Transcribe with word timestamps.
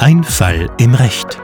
Ein 0.00 0.24
Fall 0.24 0.68
im 0.80 0.94
Recht. 0.94 1.40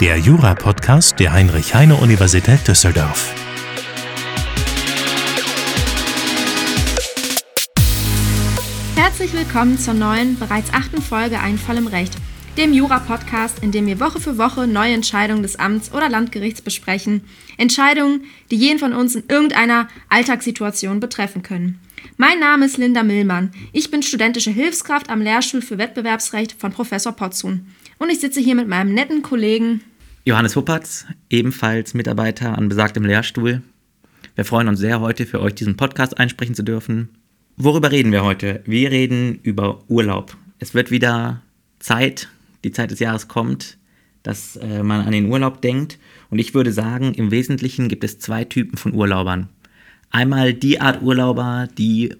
Der 0.00 0.18
Jura-Podcast 0.18 1.20
der 1.20 1.32
Heinrich-Heine-Universität 1.32 2.66
Düsseldorf. 2.66 3.32
Herzlich 8.96 9.32
willkommen 9.32 9.78
zur 9.78 9.94
neuen, 9.94 10.36
bereits 10.36 10.72
achten 10.72 11.00
Folge 11.00 11.38
Ein 11.38 11.58
Fall 11.58 11.76
im 11.76 11.86
Recht, 11.86 12.16
dem 12.56 12.72
Jura-Podcast, 12.72 13.60
in 13.60 13.70
dem 13.70 13.86
wir 13.86 14.00
Woche 14.00 14.18
für 14.18 14.36
Woche 14.36 14.66
neue 14.66 14.94
Entscheidungen 14.94 15.42
des 15.42 15.60
Amts 15.60 15.92
oder 15.92 16.08
Landgerichts 16.08 16.60
besprechen. 16.60 17.22
Entscheidungen, 17.56 18.24
die 18.50 18.56
jeden 18.56 18.80
von 18.80 18.94
uns 18.94 19.14
in 19.14 19.28
irgendeiner 19.28 19.86
Alltagssituation 20.08 20.98
betreffen 20.98 21.44
können. 21.44 21.78
Mein 22.16 22.40
Name 22.40 22.66
ist 22.66 22.78
Linda 22.78 23.02
Millmann. 23.02 23.52
Ich 23.72 23.90
bin 23.90 24.02
studentische 24.02 24.50
Hilfskraft 24.50 25.10
am 25.10 25.20
Lehrstuhl 25.20 25.62
für 25.62 25.78
Wettbewerbsrecht 25.78 26.52
von 26.58 26.72
Professor 26.72 27.12
Potzun. 27.12 27.66
Und 27.98 28.10
ich 28.10 28.20
sitze 28.20 28.40
hier 28.40 28.54
mit 28.54 28.68
meinem 28.68 28.94
netten 28.94 29.22
Kollegen 29.22 29.82
Johannes 30.24 30.56
Huppertz, 30.56 31.06
ebenfalls 31.30 31.94
Mitarbeiter 31.94 32.58
an 32.58 32.68
besagtem 32.68 33.04
Lehrstuhl. 33.04 33.62
Wir 34.34 34.44
freuen 34.44 34.68
uns 34.68 34.78
sehr, 34.78 35.00
heute 35.00 35.26
für 35.26 35.40
euch 35.40 35.54
diesen 35.54 35.76
Podcast 35.76 36.18
einsprechen 36.18 36.54
zu 36.54 36.62
dürfen. 36.62 37.08
Worüber 37.56 37.90
reden 37.90 38.12
wir 38.12 38.24
heute? 38.24 38.62
Wir 38.66 38.90
reden 38.90 39.38
über 39.42 39.82
Urlaub. 39.88 40.36
Es 40.58 40.74
wird 40.74 40.90
wieder 40.90 41.42
Zeit, 41.78 42.28
die 42.62 42.72
Zeit 42.72 42.90
des 42.90 42.98
Jahres 42.98 43.28
kommt, 43.28 43.78
dass 44.22 44.56
äh, 44.56 44.82
man 44.82 45.06
an 45.06 45.12
den 45.12 45.30
Urlaub 45.30 45.62
denkt. 45.62 45.98
Und 46.30 46.38
ich 46.38 46.54
würde 46.54 46.72
sagen, 46.72 47.14
im 47.14 47.30
Wesentlichen 47.30 47.88
gibt 47.88 48.04
es 48.04 48.18
zwei 48.18 48.44
Typen 48.44 48.76
von 48.76 48.94
Urlaubern. 48.94 49.48
Einmal 50.10 50.54
die 50.54 50.80
Art 50.80 51.02
Urlauber, 51.02 51.68
die 51.76 52.14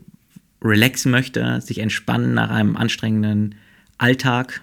relaxen 0.63 1.11
möchte, 1.11 1.61
sich 1.61 1.79
entspannen 1.79 2.35
nach 2.35 2.51
einem 2.51 2.77
anstrengenden 2.77 3.55
Alltag 3.97 4.63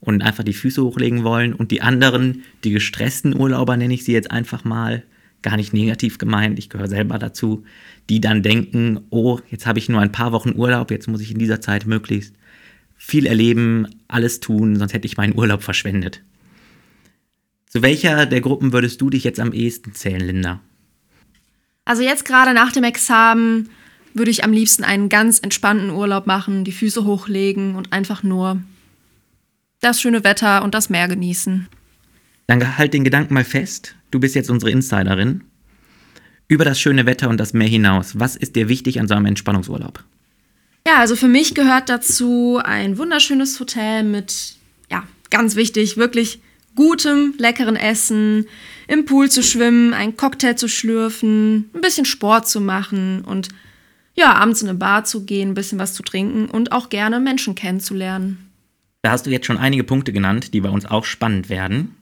und 0.00 0.22
einfach 0.22 0.44
die 0.44 0.52
Füße 0.52 0.82
hochlegen 0.82 1.24
wollen. 1.24 1.54
Und 1.54 1.70
die 1.70 1.82
anderen, 1.82 2.42
die 2.64 2.70
gestressten 2.70 3.38
Urlauber 3.38 3.76
nenne 3.76 3.94
ich 3.94 4.04
sie 4.04 4.12
jetzt 4.12 4.30
einfach 4.30 4.64
mal, 4.64 5.02
gar 5.42 5.56
nicht 5.56 5.72
negativ 5.72 6.18
gemeint, 6.18 6.58
ich 6.58 6.68
gehöre 6.68 6.88
selber 6.88 7.18
dazu, 7.18 7.64
die 8.10 8.20
dann 8.20 8.42
denken, 8.42 9.00
oh, 9.10 9.38
jetzt 9.50 9.66
habe 9.66 9.78
ich 9.78 9.88
nur 9.88 10.00
ein 10.00 10.12
paar 10.12 10.32
Wochen 10.32 10.54
Urlaub, 10.56 10.90
jetzt 10.90 11.06
muss 11.06 11.20
ich 11.20 11.30
in 11.30 11.38
dieser 11.38 11.60
Zeit 11.60 11.86
möglichst 11.86 12.34
viel 12.96 13.26
erleben, 13.26 13.86
alles 14.08 14.40
tun, 14.40 14.76
sonst 14.76 14.92
hätte 14.92 15.06
ich 15.06 15.16
meinen 15.16 15.38
Urlaub 15.38 15.62
verschwendet. 15.62 16.22
Zu 17.66 17.82
welcher 17.82 18.26
der 18.26 18.40
Gruppen 18.40 18.72
würdest 18.72 19.00
du 19.00 19.10
dich 19.10 19.22
jetzt 19.22 19.38
am 19.38 19.52
ehesten 19.52 19.94
zählen, 19.94 20.26
Linda? 20.26 20.60
Also 21.88 22.02
jetzt 22.02 22.26
gerade 22.26 22.52
nach 22.52 22.70
dem 22.70 22.84
Examen 22.84 23.70
würde 24.12 24.30
ich 24.30 24.44
am 24.44 24.52
liebsten 24.52 24.84
einen 24.84 25.08
ganz 25.08 25.38
entspannten 25.38 25.88
Urlaub 25.88 26.26
machen, 26.26 26.62
die 26.62 26.72
Füße 26.72 27.06
hochlegen 27.06 27.76
und 27.76 27.94
einfach 27.94 28.22
nur 28.22 28.60
das 29.80 29.98
schöne 29.98 30.22
Wetter 30.22 30.62
und 30.64 30.74
das 30.74 30.90
Meer 30.90 31.08
genießen. 31.08 31.66
Dann 32.46 32.76
halt 32.76 32.92
den 32.92 33.04
Gedanken 33.04 33.32
mal 33.32 33.44
fest. 33.44 33.94
Du 34.10 34.20
bist 34.20 34.34
jetzt 34.34 34.50
unsere 34.50 34.70
Insiderin. 34.70 35.44
Über 36.46 36.66
das 36.66 36.78
schöne 36.78 37.06
Wetter 37.06 37.30
und 37.30 37.38
das 37.38 37.54
Meer 37.54 37.68
hinaus, 37.68 38.20
was 38.20 38.36
ist 38.36 38.54
dir 38.54 38.68
wichtig 38.68 39.00
an 39.00 39.08
so 39.08 39.14
einem 39.14 39.24
Entspannungsurlaub? 39.24 40.04
Ja, 40.86 40.98
also 40.98 41.16
für 41.16 41.28
mich 41.28 41.54
gehört 41.54 41.88
dazu 41.88 42.60
ein 42.62 42.98
wunderschönes 42.98 43.58
Hotel 43.60 44.02
mit, 44.04 44.56
ja, 44.90 45.04
ganz 45.30 45.56
wichtig, 45.56 45.96
wirklich 45.96 46.42
gutem, 46.78 47.34
leckeren 47.38 47.74
Essen, 47.74 48.46
im 48.86 49.04
Pool 49.04 49.28
zu 49.28 49.42
schwimmen, 49.42 49.94
einen 49.94 50.16
Cocktail 50.16 50.54
zu 50.54 50.68
schlürfen, 50.68 51.68
ein 51.74 51.80
bisschen 51.80 52.04
Sport 52.04 52.46
zu 52.46 52.60
machen 52.60 53.22
und 53.22 53.48
ja, 54.14 54.32
abends 54.34 54.62
in 54.62 54.68
eine 54.68 54.78
Bar 54.78 55.02
zu 55.04 55.24
gehen, 55.24 55.50
ein 55.50 55.54
bisschen 55.54 55.80
was 55.80 55.92
zu 55.92 56.04
trinken 56.04 56.46
und 56.48 56.70
auch 56.70 56.88
gerne 56.88 57.18
Menschen 57.18 57.56
kennenzulernen. 57.56 58.48
Da 59.02 59.10
hast 59.10 59.26
du 59.26 59.30
jetzt 59.30 59.46
schon 59.46 59.58
einige 59.58 59.82
Punkte 59.82 60.12
genannt, 60.12 60.54
die 60.54 60.60
bei 60.60 60.70
uns 60.70 60.86
auch 60.86 61.04
spannend 61.04 61.48
werden. 61.48 61.96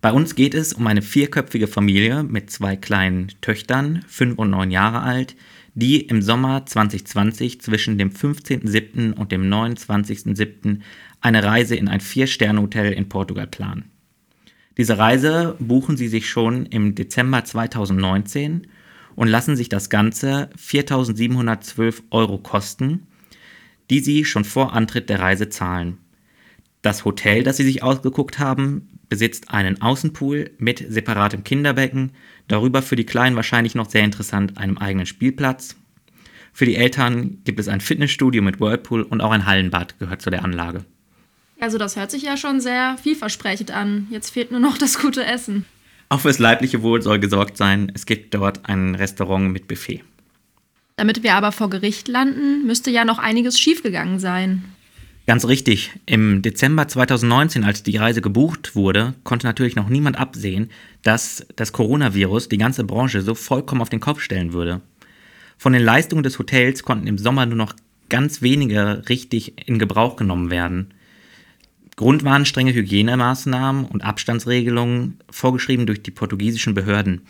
Bei 0.00 0.12
uns 0.12 0.36
geht 0.36 0.54
es 0.54 0.72
um 0.72 0.86
eine 0.86 1.02
vierköpfige 1.02 1.66
Familie 1.66 2.22
mit 2.22 2.48
zwei 2.48 2.76
kleinen 2.76 3.32
Töchtern, 3.40 4.04
fünf 4.06 4.38
und 4.38 4.50
neun 4.50 4.70
Jahre 4.70 5.00
alt, 5.00 5.34
die 5.74 6.00
im 6.00 6.22
Sommer 6.22 6.64
2020 6.64 7.60
zwischen 7.60 7.98
dem 7.98 8.10
15.07. 8.10 9.14
und 9.14 9.32
dem 9.32 9.50
29.07. 9.50 10.78
eine 11.20 11.42
Reise 11.42 11.74
in 11.74 11.88
ein 11.88 12.00
Vier-Sterne-Hotel 12.00 12.92
in 12.92 13.08
Portugal 13.08 13.48
planen. 13.48 13.90
Diese 14.76 14.98
Reise 14.98 15.56
buchen 15.58 15.96
sie 15.96 16.08
sich 16.08 16.28
schon 16.28 16.66
im 16.66 16.94
Dezember 16.94 17.44
2019 17.44 18.66
und 19.14 19.28
lassen 19.28 19.56
sich 19.56 19.68
das 19.68 19.88
Ganze 19.88 20.50
4.712 20.58 22.02
Euro 22.10 22.38
kosten, 22.38 23.06
die 23.88 24.00
sie 24.00 24.24
schon 24.24 24.44
vor 24.44 24.74
Antritt 24.74 25.08
der 25.08 25.20
Reise 25.20 25.48
zahlen. 25.48 25.98
Das 26.82 27.04
Hotel, 27.04 27.42
das 27.42 27.56
sie 27.56 27.64
sich 27.64 27.82
ausgeguckt 27.82 28.38
haben, 28.38 28.88
besitzt 29.08 29.50
einen 29.50 29.80
Außenpool 29.80 30.50
mit 30.58 30.84
separatem 30.88 31.42
Kinderbecken, 31.42 32.12
darüber 32.48 32.82
für 32.82 32.96
die 32.96 33.06
Kleinen 33.06 33.36
wahrscheinlich 33.36 33.74
noch 33.74 33.88
sehr 33.88 34.04
interessant 34.04 34.58
einem 34.58 34.76
eigenen 34.78 35.06
Spielplatz. 35.06 35.76
Für 36.52 36.66
die 36.66 36.76
Eltern 36.76 37.38
gibt 37.44 37.60
es 37.60 37.68
ein 37.68 37.80
Fitnessstudio 37.80 38.42
mit 38.42 38.60
Whirlpool 38.60 39.02
und 39.02 39.20
auch 39.20 39.30
ein 39.30 39.46
Hallenbad 39.46 39.98
gehört 39.98 40.22
zu 40.22 40.30
der 40.30 40.44
Anlage. 40.44 40.84
Also 41.58 41.78
das 41.78 41.96
hört 41.96 42.10
sich 42.10 42.22
ja 42.22 42.36
schon 42.36 42.60
sehr 42.60 42.96
vielversprechend 43.02 43.70
an. 43.70 44.06
Jetzt 44.10 44.30
fehlt 44.30 44.50
nur 44.50 44.60
noch 44.60 44.78
das 44.78 44.98
gute 44.98 45.24
Essen. 45.24 45.64
Auch 46.08 46.20
fürs 46.20 46.38
leibliche 46.38 46.82
Wohl 46.82 47.02
soll 47.02 47.18
gesorgt 47.18 47.56
sein. 47.56 47.90
Es 47.94 48.06
gibt 48.06 48.34
dort 48.34 48.68
ein 48.68 48.94
Restaurant 48.94 49.52
mit 49.52 49.66
Buffet. 49.66 50.02
Damit 50.96 51.22
wir 51.22 51.34
aber 51.34 51.52
vor 51.52 51.68
Gericht 51.68 52.08
landen, 52.08 52.66
müsste 52.66 52.90
ja 52.90 53.04
noch 53.04 53.18
einiges 53.18 53.58
schiefgegangen 53.58 54.18
sein. 54.18 54.64
Ganz 55.26 55.46
richtig. 55.46 55.90
Im 56.06 56.40
Dezember 56.40 56.86
2019, 56.86 57.64
als 57.64 57.82
die 57.82 57.96
Reise 57.96 58.20
gebucht 58.20 58.76
wurde, 58.76 59.14
konnte 59.24 59.46
natürlich 59.46 59.74
noch 59.74 59.88
niemand 59.88 60.18
absehen, 60.18 60.70
dass 61.02 61.44
das 61.56 61.72
Coronavirus 61.72 62.48
die 62.48 62.58
ganze 62.58 62.84
Branche 62.84 63.22
so 63.22 63.34
vollkommen 63.34 63.82
auf 63.82 63.88
den 63.88 64.00
Kopf 64.00 64.20
stellen 64.20 64.52
würde. 64.52 64.80
Von 65.58 65.72
den 65.72 65.82
Leistungen 65.82 66.22
des 66.22 66.38
Hotels 66.38 66.84
konnten 66.84 67.08
im 67.08 67.18
Sommer 67.18 67.44
nur 67.44 67.56
noch 67.56 67.74
ganz 68.08 68.40
wenige 68.40 69.02
richtig 69.08 69.66
in 69.66 69.80
Gebrauch 69.80 70.14
genommen 70.14 70.50
werden. 70.50 70.94
Grund 71.96 72.24
waren 72.24 72.44
strenge 72.44 72.74
Hygienemaßnahmen 72.74 73.86
und 73.86 74.04
Abstandsregelungen, 74.04 75.18
vorgeschrieben 75.30 75.86
durch 75.86 76.02
die 76.02 76.10
portugiesischen 76.10 76.74
Behörden. 76.74 77.22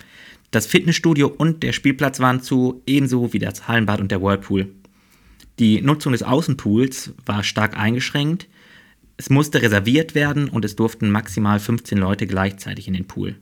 Das 0.50 0.66
Fitnessstudio 0.66 1.28
und 1.28 1.62
der 1.62 1.72
Spielplatz 1.72 2.18
waren 2.18 2.42
zu, 2.42 2.82
ebenso 2.84 3.32
wie 3.32 3.38
das 3.38 3.68
Hallenbad 3.68 4.00
und 4.00 4.10
der 4.10 4.20
Whirlpool. 4.20 4.68
Die 5.60 5.80
Nutzung 5.80 6.12
des 6.12 6.24
Außenpools 6.24 7.14
war 7.24 7.44
stark 7.44 7.78
eingeschränkt. 7.78 8.48
Es 9.16 9.30
musste 9.30 9.62
reserviert 9.62 10.14
werden 10.14 10.48
und 10.48 10.64
es 10.64 10.76
durften 10.76 11.10
maximal 11.10 11.60
15 11.60 11.96
Leute 11.96 12.26
gleichzeitig 12.26 12.88
in 12.88 12.94
den 12.94 13.06
Pool. 13.06 13.36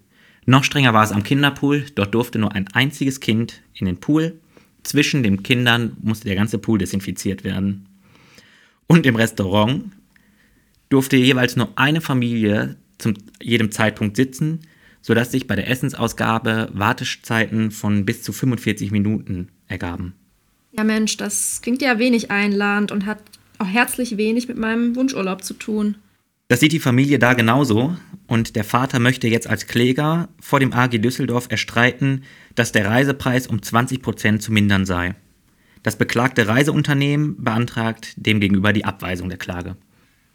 Noch 0.46 0.62
strenger 0.62 0.92
war 0.92 1.04
es 1.04 1.12
am 1.12 1.24
Kinderpool. 1.24 1.86
Dort 1.94 2.14
durfte 2.14 2.38
nur 2.38 2.52
ein 2.52 2.68
einziges 2.68 3.20
Kind 3.20 3.62
in 3.72 3.86
den 3.86 3.96
Pool. 3.96 4.38
Zwischen 4.82 5.22
den 5.22 5.42
Kindern 5.42 5.96
musste 6.02 6.26
der 6.26 6.36
ganze 6.36 6.58
Pool 6.58 6.78
desinfiziert 6.78 7.44
werden. 7.44 7.86
Und 8.86 9.06
im 9.06 9.16
Restaurant 9.16 9.86
durfte 10.88 11.16
jeweils 11.16 11.56
nur 11.56 11.70
eine 11.76 12.00
Familie 12.00 12.76
zu 12.98 13.14
jedem 13.42 13.70
Zeitpunkt 13.70 14.16
sitzen, 14.16 14.60
sodass 15.02 15.32
sich 15.32 15.46
bei 15.46 15.56
der 15.56 15.68
Essensausgabe 15.68 16.70
Wartezeiten 16.72 17.70
von 17.70 18.04
bis 18.04 18.22
zu 18.22 18.32
45 18.32 18.90
Minuten 18.90 19.48
ergaben. 19.68 20.14
Ja 20.72 20.84
Mensch, 20.84 21.16
das 21.16 21.60
klingt 21.62 21.82
ja 21.82 21.98
wenig 21.98 22.30
einladend 22.30 22.90
und 22.90 23.06
hat 23.06 23.22
auch 23.58 23.66
herzlich 23.66 24.16
wenig 24.16 24.48
mit 24.48 24.58
meinem 24.58 24.96
Wunschurlaub 24.96 25.44
zu 25.44 25.54
tun. 25.54 25.96
Das 26.48 26.60
sieht 26.60 26.72
die 26.72 26.80
Familie 26.80 27.18
da 27.18 27.34
genauso 27.34 27.96
und 28.26 28.56
der 28.56 28.64
Vater 28.64 28.98
möchte 28.98 29.28
jetzt 29.28 29.48
als 29.48 29.66
Kläger 29.66 30.28
vor 30.40 30.60
dem 30.60 30.72
AG 30.72 30.98
Düsseldorf 30.98 31.46
erstreiten, 31.48 32.24
dass 32.54 32.72
der 32.72 32.86
Reisepreis 32.86 33.46
um 33.46 33.62
20 33.62 34.02
Prozent 34.02 34.42
zu 34.42 34.52
mindern 34.52 34.84
sei. 34.84 35.14
Das 35.82 35.96
beklagte 35.96 36.48
Reiseunternehmen 36.48 37.42
beantragt 37.42 38.14
demgegenüber 38.16 38.72
die 38.72 38.84
Abweisung 38.84 39.28
der 39.28 39.38
Klage. 39.38 39.76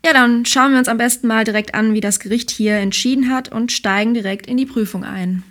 Ja, 0.06 0.14
dann 0.14 0.46
schauen 0.46 0.72
wir 0.72 0.80
uns 0.80 0.88
am 0.88 0.98
besten 0.98 1.28
mal 1.28 1.44
direkt 1.44 1.76
an, 1.76 1.94
wie 1.94 2.02
das 2.02 2.20
Gericht 2.20 2.52
hier 2.52 2.76
entschieden 2.76 3.30
hat 3.30 3.52
und 3.52 3.72
steigen 3.72 4.14
direkt 4.14 4.48
in 4.48 4.58
die 4.58 4.66
Prüfung 4.66 5.04
ein. 5.04 5.44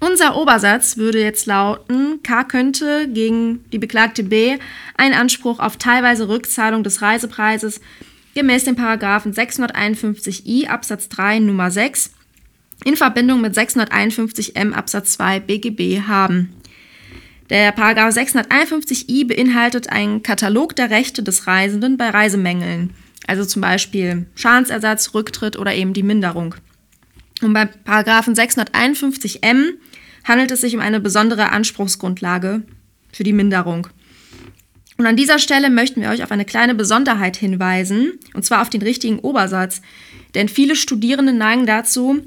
Unser 0.00 0.34
Obersatz 0.36 0.96
würde 0.96 1.20
jetzt 1.20 1.44
lauten, 1.44 2.22
K 2.22 2.44
könnte 2.44 3.06
gegen 3.08 3.62
die 3.70 3.78
beklagte 3.78 4.22
B 4.22 4.56
einen 4.96 5.14
Anspruch 5.14 5.58
auf 5.58 5.76
teilweise 5.76 6.28
Rückzahlung 6.28 6.82
des 6.82 7.02
Reisepreises 7.02 7.82
gemäß 8.34 8.64
dem 8.64 8.76
Paragraphen 8.76 9.34
651i 9.34 10.68
Absatz 10.68 11.10
3 11.10 11.40
Nummer 11.40 11.70
6 11.70 12.12
in 12.86 12.96
Verbindung 12.96 13.42
mit 13.42 13.54
651m 13.54 14.72
Absatz 14.72 15.12
2 15.12 15.40
BGB 15.40 16.06
haben. 16.08 16.54
Der 17.50 17.72
Paragraph 17.72 18.14
651i 18.14 19.26
beinhaltet 19.26 19.90
einen 19.90 20.22
Katalog 20.22 20.76
der 20.76 20.88
Rechte 20.88 21.22
des 21.22 21.46
Reisenden 21.46 21.98
bei 21.98 22.08
Reisemängeln 22.08 22.94
also 23.30 23.44
zum 23.44 23.62
Beispiel 23.62 24.26
Schadensersatz, 24.34 25.14
Rücktritt 25.14 25.56
oder 25.56 25.72
eben 25.72 25.92
die 25.92 26.02
Minderung. 26.02 26.56
Und 27.42 27.52
bei 27.52 27.66
Paragraphen 27.66 28.34
651m 28.34 29.74
handelt 30.24 30.50
es 30.50 30.62
sich 30.62 30.74
um 30.74 30.80
eine 30.80 30.98
besondere 30.98 31.52
Anspruchsgrundlage 31.52 32.62
für 33.12 33.22
die 33.22 33.32
Minderung. 33.32 33.86
Und 34.96 35.06
an 35.06 35.14
dieser 35.14 35.38
Stelle 35.38 35.70
möchten 35.70 36.02
wir 36.02 36.10
euch 36.10 36.24
auf 36.24 36.32
eine 36.32 36.44
kleine 36.44 36.74
Besonderheit 36.74 37.36
hinweisen, 37.36 38.18
und 38.34 38.44
zwar 38.44 38.62
auf 38.62 38.68
den 38.68 38.82
richtigen 38.82 39.20
Obersatz. 39.20 39.80
Denn 40.34 40.48
viele 40.48 40.74
Studierende 40.74 41.32
neigen 41.32 41.66
dazu, 41.66 42.24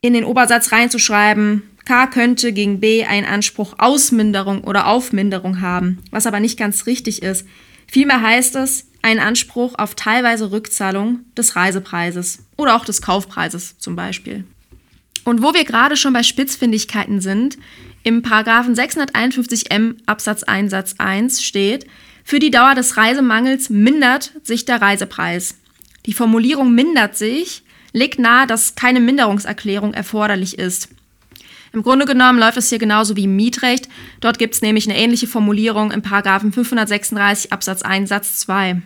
in 0.00 0.14
den 0.14 0.24
Obersatz 0.24 0.70
reinzuschreiben, 0.70 1.64
K 1.84 2.06
könnte 2.06 2.52
gegen 2.52 2.78
B 2.78 3.04
einen 3.04 3.26
Anspruch 3.26 3.74
Ausminderung 3.78 4.62
oder 4.62 4.86
Aufminderung 4.86 5.60
haben, 5.60 5.98
was 6.12 6.28
aber 6.28 6.38
nicht 6.38 6.56
ganz 6.56 6.86
richtig 6.86 7.24
ist. 7.24 7.48
Vielmehr 7.88 8.22
heißt 8.22 8.54
es, 8.54 8.86
einen 9.02 9.20
Anspruch 9.20 9.74
auf 9.76 9.94
teilweise 9.94 10.52
Rückzahlung 10.52 11.20
des 11.36 11.56
Reisepreises 11.56 12.44
oder 12.56 12.76
auch 12.76 12.84
des 12.84 13.02
Kaufpreises 13.02 13.78
zum 13.78 13.96
Beispiel. 13.96 14.44
Und 15.24 15.42
wo 15.42 15.54
wir 15.54 15.64
gerade 15.64 15.96
schon 15.96 16.12
bei 16.12 16.22
Spitzfindigkeiten 16.22 17.20
sind, 17.20 17.58
im 18.04 18.22
Paragraphen 18.22 18.74
651m 18.74 19.96
Absatz 20.06 20.42
1 20.42 20.70
Satz 20.70 20.94
1 20.98 21.42
steht, 21.42 21.86
für 22.24 22.38
die 22.38 22.50
Dauer 22.50 22.74
des 22.74 22.96
Reisemangels 22.96 23.70
mindert 23.70 24.32
sich 24.42 24.64
der 24.64 24.80
Reisepreis. 24.80 25.56
Die 26.06 26.12
Formulierung 26.12 26.74
mindert 26.74 27.16
sich 27.16 27.62
legt 27.92 28.18
nahe, 28.18 28.46
dass 28.46 28.74
keine 28.74 29.00
Minderungserklärung 29.00 29.94
erforderlich 29.94 30.58
ist. 30.58 30.88
Im 31.72 31.82
Grunde 31.82 32.04
genommen 32.04 32.38
läuft 32.38 32.58
es 32.58 32.68
hier 32.68 32.78
genauso 32.78 33.16
wie 33.16 33.24
im 33.24 33.36
Mietrecht. 33.36 33.88
Dort 34.20 34.38
gibt 34.38 34.54
es 34.54 34.62
nämlich 34.62 34.88
eine 34.88 34.98
ähnliche 34.98 35.26
Formulierung 35.26 35.90
im 35.90 36.02
Paragraphen 36.02 36.52
536 36.52 37.52
Absatz 37.52 37.82
1 37.82 38.08
Satz 38.08 38.38
2. 38.40 38.82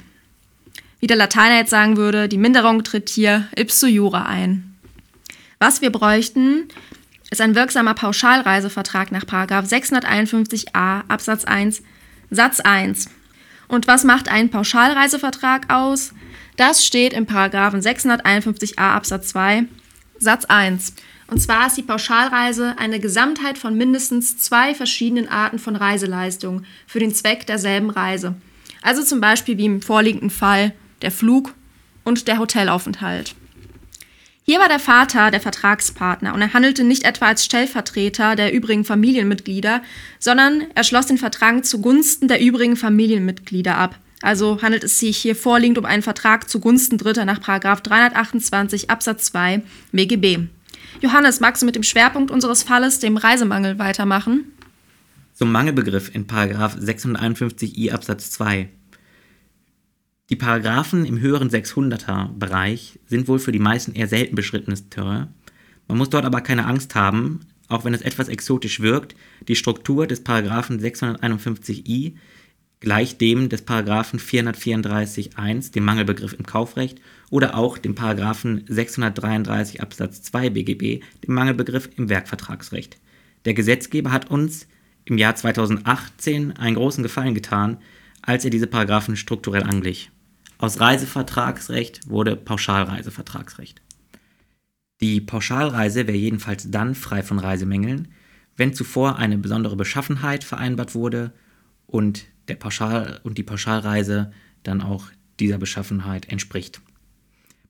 Wie 1.01 1.07
der 1.07 1.17
Lateiner 1.17 1.57
jetzt 1.57 1.71
sagen 1.71 1.97
würde, 1.97 2.29
die 2.29 2.39
Minderung 2.39 2.83
tritt 2.83 3.09
hier 3.09 3.49
ipso 3.57 3.87
jura 3.87 4.27
ein. 4.27 4.75
Was 5.59 5.81
wir 5.81 5.91
bräuchten, 5.91 6.69
ist 7.31 7.41
ein 7.41 7.55
wirksamer 7.55 7.95
Pauschalreisevertrag 7.95 9.13
nach 9.13 9.25
651a 9.25 11.03
Absatz 11.09 11.45
1 11.45 11.83
Satz 12.31 12.61
1. 12.61 13.09
Und 13.69 13.87
was 13.87 14.05
macht 14.05 14.29
ein 14.29 14.51
Pauschalreisevertrag 14.51 15.73
aus? 15.73 16.13
Das 16.57 16.87
steht 16.87 17.13
im 17.13 17.27
651a 17.27 18.79
Absatz 18.79 19.29
2 19.29 19.65
Satz 20.19 20.45
1. 20.47 20.95
Und 21.29 21.41
zwar 21.41 21.67
ist 21.67 21.77
die 21.77 21.83
Pauschalreise 21.83 22.77
eine 22.79 23.01
Gesamtheit 23.01 23.59
von 23.59 23.77
mindestens 23.77 24.39
zwei 24.39 24.75
verschiedenen 24.75 25.29
Arten 25.29 25.59
von 25.59 25.75
Reiseleistungen 25.75 26.65
für 26.87 27.01
den 27.01 27.13
Zweck 27.13 27.47
derselben 27.47 27.91
Reise. 27.91 28.37
Also 28.83 29.03
zum 29.03 29.21
Beispiel 29.21 29.59
wie 29.59 29.67
im 29.67 29.83
vorliegenden 29.83 30.31
Fall 30.31 30.73
der 31.03 31.11
Flug 31.11 31.55
und 32.05 32.29
der 32.29 32.39
Hotelaufenthalt. 32.39 33.35
Hier 34.49 34.61
war 34.61 34.69
der 34.69 34.79
Vater 34.79 35.33
der 35.33 35.41
Vertragspartner 35.41 36.33
und 36.33 36.41
er 36.41 36.55
handelte 36.55 36.85
nicht 36.85 37.03
etwa 37.03 37.27
als 37.27 37.45
Stellvertreter 37.45 38.37
der 38.37 38.53
übrigen 38.53 38.85
Familienmitglieder, 38.85 39.83
sondern 40.21 40.67
er 40.77 40.85
schloss 40.85 41.07
den 41.07 41.19
Vertrag 41.19 41.65
zugunsten 41.65 42.29
der 42.29 42.41
übrigen 42.41 42.77
Familienmitglieder 42.77 43.77
ab. 43.77 43.99
Also 44.23 44.63
handelt 44.63 44.85
es 44.85 45.01
sich 45.01 45.17
hier 45.17 45.35
vorliegend 45.35 45.79
um 45.79 45.85
einen 45.85 46.03
Vertrag 46.03 46.49
zugunsten 46.49 46.97
Dritter 46.97 47.25
nach 47.25 47.41
328 47.41 48.89
Absatz 48.89 49.25
2 49.27 49.63
BGB. 49.91 50.47
Johannes, 51.01 51.41
magst 51.41 51.63
du 51.63 51.67
mit 51.67 51.75
dem 51.75 51.83
Schwerpunkt 51.83 52.31
unseres 52.31 52.63
Falles, 52.63 53.01
dem 53.01 53.17
Reisemangel, 53.17 53.81
weitermachen? 53.81 54.53
Zum 55.35 55.51
Mangelbegriff 55.51 56.15
in 56.15 56.27
651i 56.27 57.93
Absatz 57.93 58.31
2 58.31 58.69
die 60.29 60.37
Paragraphen 60.37 61.05
im 61.05 61.21
höheren 61.21 61.51
600er 61.51 62.37
Bereich 62.37 62.99
sind 63.07 63.29
wohl 63.29 63.39
für 63.39 63.53
die 63.53 63.61
meisten 63.61 63.93
eher 63.93 64.09
selten 64.09 64.35
beschrittenes 64.35 64.89
Terrain. 64.89 65.29
Man 65.87 65.99
muss 65.99 66.11
dort 66.11 66.25
aber 66.25 66.41
keine 66.41 66.67
Angst 66.67 66.95
haben, 66.97 67.41
auch 67.69 67.85
wenn 67.85 67.95
es 67.95 68.03
etwas 68.03 68.29
exotisch 68.29 68.81
wirkt, 68.81 69.15
die 69.47 69.57
Struktur 69.57 70.07
des 70.07 70.25
Paragraphen 70.25 70.81
651i 70.81 72.15
gleich 72.81 73.19
dem 73.19 73.49
des 73.49 73.63
Paragraphen 73.63 74.19
434.1, 74.19 75.73
dem 75.73 75.85
Mangelbegriff 75.85 76.35
im 76.35 76.45
Kaufrecht, 76.45 77.01
oder 77.31 77.57
auch 77.57 77.79
dem 77.79 77.95
Paragraphen 77.95 78.65
633 78.69 79.81
Absatz 79.81 80.23
2 80.23 80.51
BGB, 80.51 81.03
dem 81.27 81.35
Mangelbegriff 81.35 81.89
im 81.97 82.09
Werkvertragsrecht. 82.09 82.99
Der 83.45 83.55
Gesetzgeber 83.55 84.13
hat 84.13 84.31
uns 84.31 84.67
im 85.05 85.19
Jahr 85.19 85.35
2018 85.35 86.57
einen 86.57 86.77
großen 86.77 87.03
Gefallen 87.03 87.35
getan, 87.35 87.79
als 88.23 88.45
er 88.45 88.51
diese 88.51 88.67
Paragraphen 88.67 89.17
strukturell 89.17 89.63
anglich. 89.63 90.11
Aus 90.59 90.81
Reisevertragsrecht 90.81 92.09
wurde 92.09 92.37
Pauschalreisevertragsrecht. 92.37 93.83
Die 95.01 95.21
Pauschalreise 95.21 96.07
wäre 96.07 96.17
jedenfalls 96.17 96.71
dann 96.71 96.95
frei 96.95 97.23
von 97.23 97.39
Reisemängeln, 97.39 98.09
wenn 98.57 98.73
zuvor 98.73 99.17
eine 99.17 99.37
besondere 99.37 99.77
Beschaffenheit 99.77 100.45
vereinbart 100.45 100.95
wurde 100.95 101.33
und, 101.87 102.25
der 102.49 102.57
Pauschal 102.57 103.21
und 103.23 103.37
die 103.37 103.43
Pauschalreise 103.43 104.33
dann 104.63 104.81
auch 104.81 105.05
dieser 105.39 105.59
Beschaffenheit 105.59 106.29
entspricht. 106.31 106.81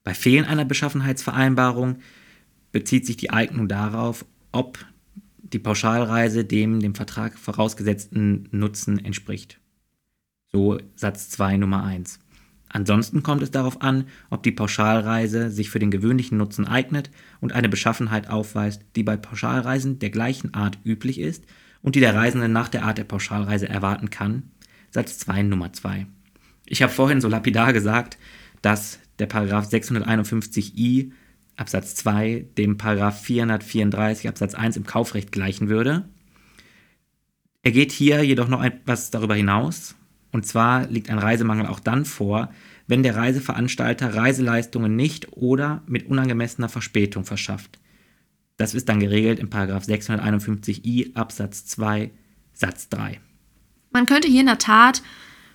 Bei 0.05 0.13
Fehlen 0.13 0.45
einer 0.45 0.63
Beschaffenheitsvereinbarung 0.63 1.97
bezieht 2.71 3.05
sich 3.05 3.17
die 3.17 3.31
Eignung 3.31 3.67
darauf, 3.67 4.25
ob 4.53 4.79
die 5.37 5.59
Pauschalreise 5.59 6.45
dem 6.45 6.79
dem 6.79 6.95
Vertrag 6.95 7.37
vorausgesetzten 7.37 8.47
Nutzen 8.51 9.03
entspricht. 9.03 9.59
So 10.51 10.79
Satz 10.95 11.29
2 11.29 11.57
Nummer 11.57 11.83
1. 11.83 12.19
Ansonsten 12.69 13.23
kommt 13.23 13.41
es 13.41 13.51
darauf 13.51 13.81
an, 13.81 14.05
ob 14.29 14.43
die 14.43 14.51
Pauschalreise 14.51 15.49
sich 15.49 15.69
für 15.69 15.79
den 15.79 15.91
gewöhnlichen 15.91 16.37
Nutzen 16.37 16.67
eignet 16.67 17.09
und 17.39 17.53
eine 17.53 17.69
Beschaffenheit 17.69 18.29
aufweist, 18.29 18.83
die 18.95 19.03
bei 19.03 19.15
Pauschalreisen 19.15 19.99
der 19.99 20.09
gleichen 20.09 20.53
Art 20.53 20.77
üblich 20.83 21.19
ist 21.19 21.45
und 21.81 21.95
die 21.95 22.01
der 22.01 22.15
Reisende 22.15 22.49
nach 22.49 22.67
der 22.67 22.83
Art 22.83 22.97
der 22.97 23.05
Pauschalreise 23.05 23.69
erwarten 23.69 24.09
kann. 24.09 24.43
Satz 24.91 25.17
2 25.19 25.43
Nummer 25.43 25.71
2. 25.71 26.07
Ich 26.65 26.81
habe 26.81 26.91
vorhin 26.91 27.21
so 27.21 27.29
lapidar 27.29 27.71
gesagt, 27.71 28.17
dass 28.61 28.99
der 29.19 29.27
Paragraph 29.27 29.69
651i 29.69 31.11
Absatz 31.55 31.95
2 31.95 32.45
dem 32.57 32.77
Paragraph 32.77 33.21
434 33.21 34.27
Absatz 34.27 34.53
1 34.53 34.77
im 34.77 34.85
Kaufrecht 34.85 35.31
gleichen 35.31 35.69
würde. 35.69 36.07
Er 37.63 37.71
geht 37.71 37.91
hier 37.91 38.23
jedoch 38.23 38.47
noch 38.47 38.63
etwas 38.63 39.09
darüber 39.09 39.35
hinaus 39.35 39.95
und 40.37 40.43
zwar 40.43 40.85
liegt 40.85 41.09
ein 41.09 41.17
Reisemangel 41.17 41.65
auch 41.65 41.79
dann 41.79 42.05
vor, 42.05 42.51
wenn 42.85 43.01
der 43.01 43.15
Reiseveranstalter 43.15 44.13
Reiseleistungen 44.13 44.95
nicht 44.95 45.33
oder 45.33 45.81
mit 45.87 46.05
unangemessener 46.05 46.69
Verspätung 46.69 47.25
verschafft. 47.25 47.79
Das 48.55 48.75
ist 48.75 48.87
dann 48.87 48.99
geregelt 48.99 49.39
in 49.39 49.49
651i 49.49 51.15
Absatz 51.15 51.65
2 51.65 52.11
Satz 52.53 52.87
3. 52.89 53.19
Man 53.89 54.05
könnte 54.05 54.27
hier 54.27 54.41
in 54.41 54.45
der 54.45 54.59
Tat 54.59 55.01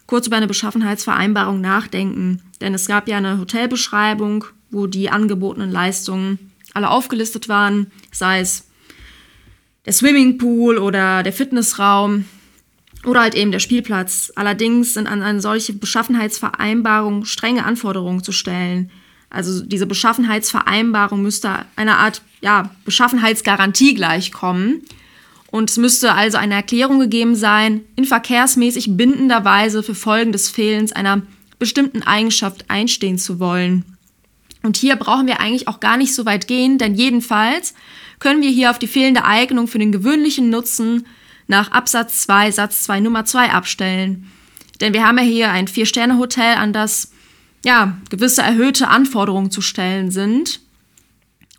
kurz 0.07 0.27
über 0.27 0.37
eine 0.37 0.49
Beschaffenheitsvereinbarung 0.49 1.61
nachdenken, 1.61 2.43
denn 2.61 2.75
es 2.75 2.89
gab 2.89 3.07
ja 3.07 3.19
eine 3.19 3.39
Hotelbeschreibung, 3.39 4.47
wo 4.73 4.89
die 4.89 5.11
angebotenen 5.11 5.71
Leistungen 5.71 6.51
alle 6.75 6.91
aufgelistet 6.91 7.49
waren, 7.49 7.93
sei 8.11 8.41
es 8.41 8.69
der 9.87 9.93
Swimmingpool 9.93 10.79
oder 10.79 11.23
der 11.23 11.33
Fitnessraum, 11.33 12.25
oder 13.05 13.21
halt 13.21 13.35
eben 13.35 13.53
der 13.53 13.59
Spielplatz. 13.59 14.33
Allerdings 14.37 14.95
sind 14.95 15.07
an 15.07 15.23
eine 15.23 15.41
solche 15.41 15.73
Beschaffenheitsvereinbarung 15.73 17.25
strenge 17.25 17.65
Anforderungen 17.65 18.23
zu 18.23 18.33
stellen. 18.33 18.91
Also 19.31 19.65
diese 19.65 19.87
Beschaffenheitsvereinbarung 19.87 21.23
müsste 21.23 21.65
einer 21.75 21.99
Art 21.99 22.23
ja, 22.43 22.71
Beschaffenheitsgarantie 22.85 23.95
gleichkommen. 23.95 24.83
Und 25.51 25.71
es 25.71 25.77
müsste 25.77 26.15
also 26.15 26.39
eine 26.39 26.55
Erklärung 26.55 26.99
gegeben 26.99 27.35
sein, 27.35 27.83
in 27.97 28.05
verkehrsmäßig 28.05 28.97
bindender 28.97 29.45
Weise 29.45 29.83
für 29.83 29.95
Folgen 29.95 30.33
des 30.33 30.49
Fehlens 30.49 30.93
einer 30.93 31.23
bestimmten 31.59 32.03
Eigenschaft 32.03 32.65
einstehen 32.69 33.19
zu 33.19 33.39
wollen. 33.39 33.85
Und 34.63 34.77
hier 34.77 34.97
brauchen 34.97 35.27
wir 35.27 35.41
eigentlich 35.41 35.69
auch 35.69 35.81
gar 35.81 35.97
nicht 35.97 36.15
so 36.15 36.25
weit 36.25 36.47
gehen, 36.47 36.79
denn 36.79 36.95
jedenfalls 36.95 37.75
können 38.19 38.43
wir 38.43 38.51
hier 38.51 38.71
auf 38.71 38.79
die 38.79 38.87
fehlende 38.87 39.25
Eignung 39.25 39.67
für 39.67 39.79
den 39.79 39.93
gewöhnlichen 39.93 40.51
Nutzen 40.51 41.07
nach 41.53 41.71
Absatz 41.71 42.23
2 42.23 42.51
Satz 42.51 42.85
2 42.85 43.01
Nummer 43.01 43.27
2 43.27 43.51
abstellen. 43.51 44.31
Denn 44.81 44.95
wir 44.95 45.07
haben 45.07 45.19
ja 45.19 45.25
hier 45.25 45.51
ein 45.51 45.69
Vier-Sterne-Hotel, 45.69 46.57
an 46.57 46.73
das 46.73 47.13
ja, 47.65 47.99
gewisse 48.09 48.41
erhöhte 48.41 48.89
Anforderungen 48.89 49.51
zu 49.51 49.61
stellen 49.61 50.11
sind. 50.11 50.61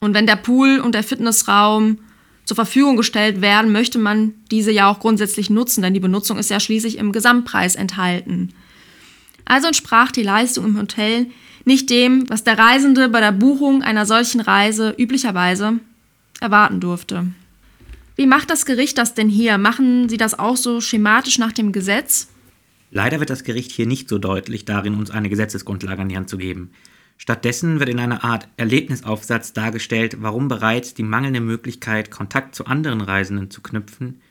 Und 0.01 0.15
wenn 0.15 0.25
der 0.25 0.35
Pool 0.35 0.79
und 0.79 0.95
der 0.95 1.03
Fitnessraum 1.03 2.00
zur 2.43 2.55
Verfügung 2.55 2.97
gestellt 2.97 3.39
werden, 3.39 3.71
möchte 3.71 4.00
man 4.00 4.33
diese 4.50 4.71
ja 4.71 4.89
auch 4.89 5.00
grundsätzlich 5.00 5.51
nutzen, 5.51 5.83
denn 5.83 5.93
die 5.93 6.00
Benutzung 6.00 6.39
ist 6.39 6.50
ja 6.50 6.59
schließlich 6.59 6.97
im 6.97 7.12
Gesamtpreis 7.12 7.75
enthalten. 7.75 8.50
Also 9.45 9.67
entsprach 9.67 10.12
die 10.12 10.23
Leistung 10.23 10.65
im 10.65 10.77
Hotel 10.77 11.27
nicht 11.65 11.89
dem, 11.91 12.29
was 12.29 12.43
der 12.43 12.57
Reisende 12.57 13.09
bei 13.09 13.21
der 13.21 13.31
Buchung 13.31 13.83
einer 13.83 14.07
solchen 14.07 14.41
Reise 14.41 14.93
üblicherweise 14.97 15.79
erwarten 16.41 16.81
durfte. 16.81 17.27
Wie 18.15 18.27
macht 18.27 18.51
das 18.51 18.65
Gericht 18.65 19.00
das 19.00 19.15
denn 19.15 19.29
hier? 19.29 19.58
Machen 19.58 20.08
Sie 20.08 20.17
das 20.17 20.38
auch 20.38 20.58
so 20.58 20.82
schematisch 20.82 21.39
nach 21.39 21.51
dem 21.51 21.72
Gesetz? 21.72 22.27
Leider 22.91 23.20
wird 23.20 23.32
das 23.32 23.43
Gericht 23.43 23.72
hier 23.72 23.88
nicht 23.88 24.08
so 24.08 24.20
deutlich 24.20 24.65
darin, 24.65 24.93
uns 24.93 25.10
eine 25.10 25.29
Gesetzesgrundlage 25.29 26.03
an 26.03 26.10
die 26.10 26.15
Hand 26.15 26.29
zu 26.29 26.38
geben. 26.38 26.70
Stattdessen 27.17 27.79
wird 27.79 27.89
in 27.89 28.00
einer 28.00 28.24
Art 28.24 28.48
Erlebnisaufsatz 28.58 29.53
dargestellt, 29.53 30.17
warum 30.20 30.48
bereits 30.48 30.93
die 30.93 31.03
mangelnde 31.03 31.41
Möglichkeit, 31.41 32.12
Kontakt 32.12 32.53
zu 32.53 32.65
anderen 32.67 33.01
Reisenden 33.01 33.50
zu 33.50 33.62
knüpfen, 33.62 34.22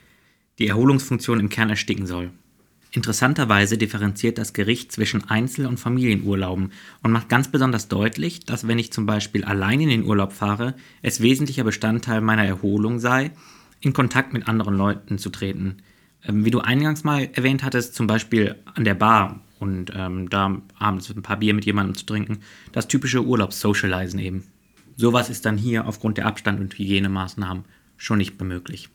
die 0.60 0.68
Erholungsfunktion 0.68 1.40
im 1.40 1.48
Kern 1.48 1.70
ersticken 1.70 2.06
soll. 2.06 2.30
Interessanterweise 2.92 3.78
differenziert 3.78 4.38
das 4.38 4.52
Gericht 4.52 4.92
zwischen 4.92 5.28
Einzel- 5.28 5.66
und 5.66 5.80
Familienurlauben 5.80 6.70
und 7.02 7.10
macht 7.10 7.30
ganz 7.30 7.48
besonders 7.48 7.88
deutlich, 7.88 8.40
dass 8.44 8.68
wenn 8.68 8.78
ich 8.78 8.92
zum 8.92 9.06
Beispiel 9.06 9.44
allein 9.44 9.80
in 9.80 9.88
den 9.88 10.04
Urlaub 10.04 10.32
fahre, 10.32 10.74
es 11.00 11.22
wesentlicher 11.22 11.64
Bestandteil 11.64 12.20
meiner 12.20 12.44
Erholung 12.44 13.00
sei, 13.00 13.32
in 13.82 13.92
Kontakt 13.92 14.32
mit 14.32 14.48
anderen 14.48 14.76
Leuten 14.76 15.18
zu 15.18 15.30
treten. 15.30 15.78
Ähm, 16.24 16.44
wie 16.44 16.50
du 16.50 16.60
eingangs 16.60 17.04
mal 17.04 17.28
erwähnt 17.32 17.62
hattest, 17.62 17.94
zum 17.94 18.06
Beispiel 18.06 18.56
an 18.74 18.84
der 18.84 18.94
Bar 18.94 19.40
und 19.58 19.92
ähm, 19.94 20.30
da 20.30 20.60
abends 20.78 21.10
ein 21.10 21.22
paar 21.22 21.36
Bier 21.36 21.54
mit 21.54 21.64
jemandem 21.64 21.94
zu 21.94 22.06
trinken, 22.06 22.38
das 22.72 22.88
typische 22.88 23.24
Urlaubs-Socializen 23.24 24.18
eben. 24.18 24.44
Sowas 24.96 25.30
ist 25.30 25.44
dann 25.46 25.56
hier 25.56 25.86
aufgrund 25.86 26.18
der 26.18 26.26
Abstand- 26.26 26.60
und 26.60 26.74
Hygienemaßnahmen 26.74 27.64
schon 27.96 28.18
nicht 28.18 28.38
mehr 28.38 28.48
möglich. 28.48 28.88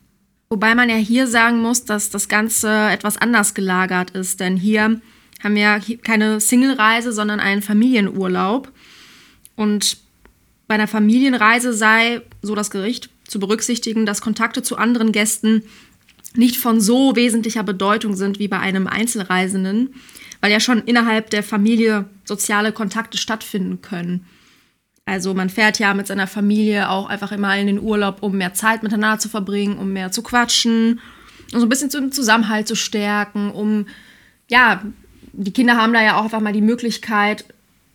Wobei 0.49 0.75
man 0.75 0.89
ja 0.89 0.95
hier 0.95 1.27
sagen 1.27 1.61
muss, 1.61 1.83
dass 1.85 2.09
das 2.09 2.29
Ganze 2.29 2.89
etwas 2.89 3.17
anders 3.17 3.53
gelagert 3.53 4.11
ist, 4.11 4.39
denn 4.39 4.55
hier 4.55 5.01
haben 5.43 5.55
wir 5.55 5.81
keine 6.01 6.39
Single-Reise, 6.39 7.11
sondern 7.11 7.39
einen 7.39 7.61
Familienurlaub. 7.61 8.71
Und 9.55 9.97
bei 10.67 10.75
einer 10.75 10.87
Familienreise 10.87 11.73
sei, 11.73 12.21
so 12.41 12.55
das 12.55 12.71
Gericht, 12.71 13.09
zu 13.27 13.39
berücksichtigen, 13.39 14.05
dass 14.05 14.21
Kontakte 14.21 14.63
zu 14.63 14.77
anderen 14.77 15.11
Gästen 15.11 15.63
nicht 16.35 16.57
von 16.57 16.79
so 16.79 17.15
wesentlicher 17.15 17.63
Bedeutung 17.63 18.15
sind 18.15 18.39
wie 18.39 18.47
bei 18.47 18.59
einem 18.59 18.87
Einzelreisenden, 18.87 19.95
weil 20.41 20.51
ja 20.51 20.59
schon 20.59 20.83
innerhalb 20.83 21.29
der 21.29 21.43
Familie 21.43 22.05
soziale 22.25 22.71
Kontakte 22.71 23.17
stattfinden 23.17 23.81
können. 23.81 24.25
Also 25.05 25.33
man 25.33 25.49
fährt 25.49 25.79
ja 25.79 25.93
mit 25.93 26.05
seiner 26.05 26.27
Familie 26.27 26.89
auch 26.89 27.07
einfach 27.07 27.31
immer 27.31 27.57
in 27.57 27.67
den 27.67 27.79
Urlaub, 27.79 28.17
um 28.21 28.37
mehr 28.37 28.53
Zeit 28.53 28.83
miteinander 28.83 29.19
zu 29.19 29.29
verbringen, 29.29 29.77
um 29.77 29.93
mehr 29.93 30.11
zu 30.11 30.21
quatschen, 30.21 30.99
um 31.53 31.59
so 31.59 31.65
ein 31.65 31.69
bisschen 31.69 31.89
den 31.89 32.11
Zusammenhalt 32.11 32.67
zu 32.67 32.75
stärken, 32.75 33.51
um, 33.51 33.87
ja, 34.49 34.83
die 35.31 35.53
Kinder 35.53 35.77
haben 35.77 35.93
da 35.93 36.03
ja 36.03 36.17
auch 36.17 36.25
einfach 36.25 36.41
mal 36.41 36.51
die 36.51 36.61
Möglichkeit, 36.61 37.45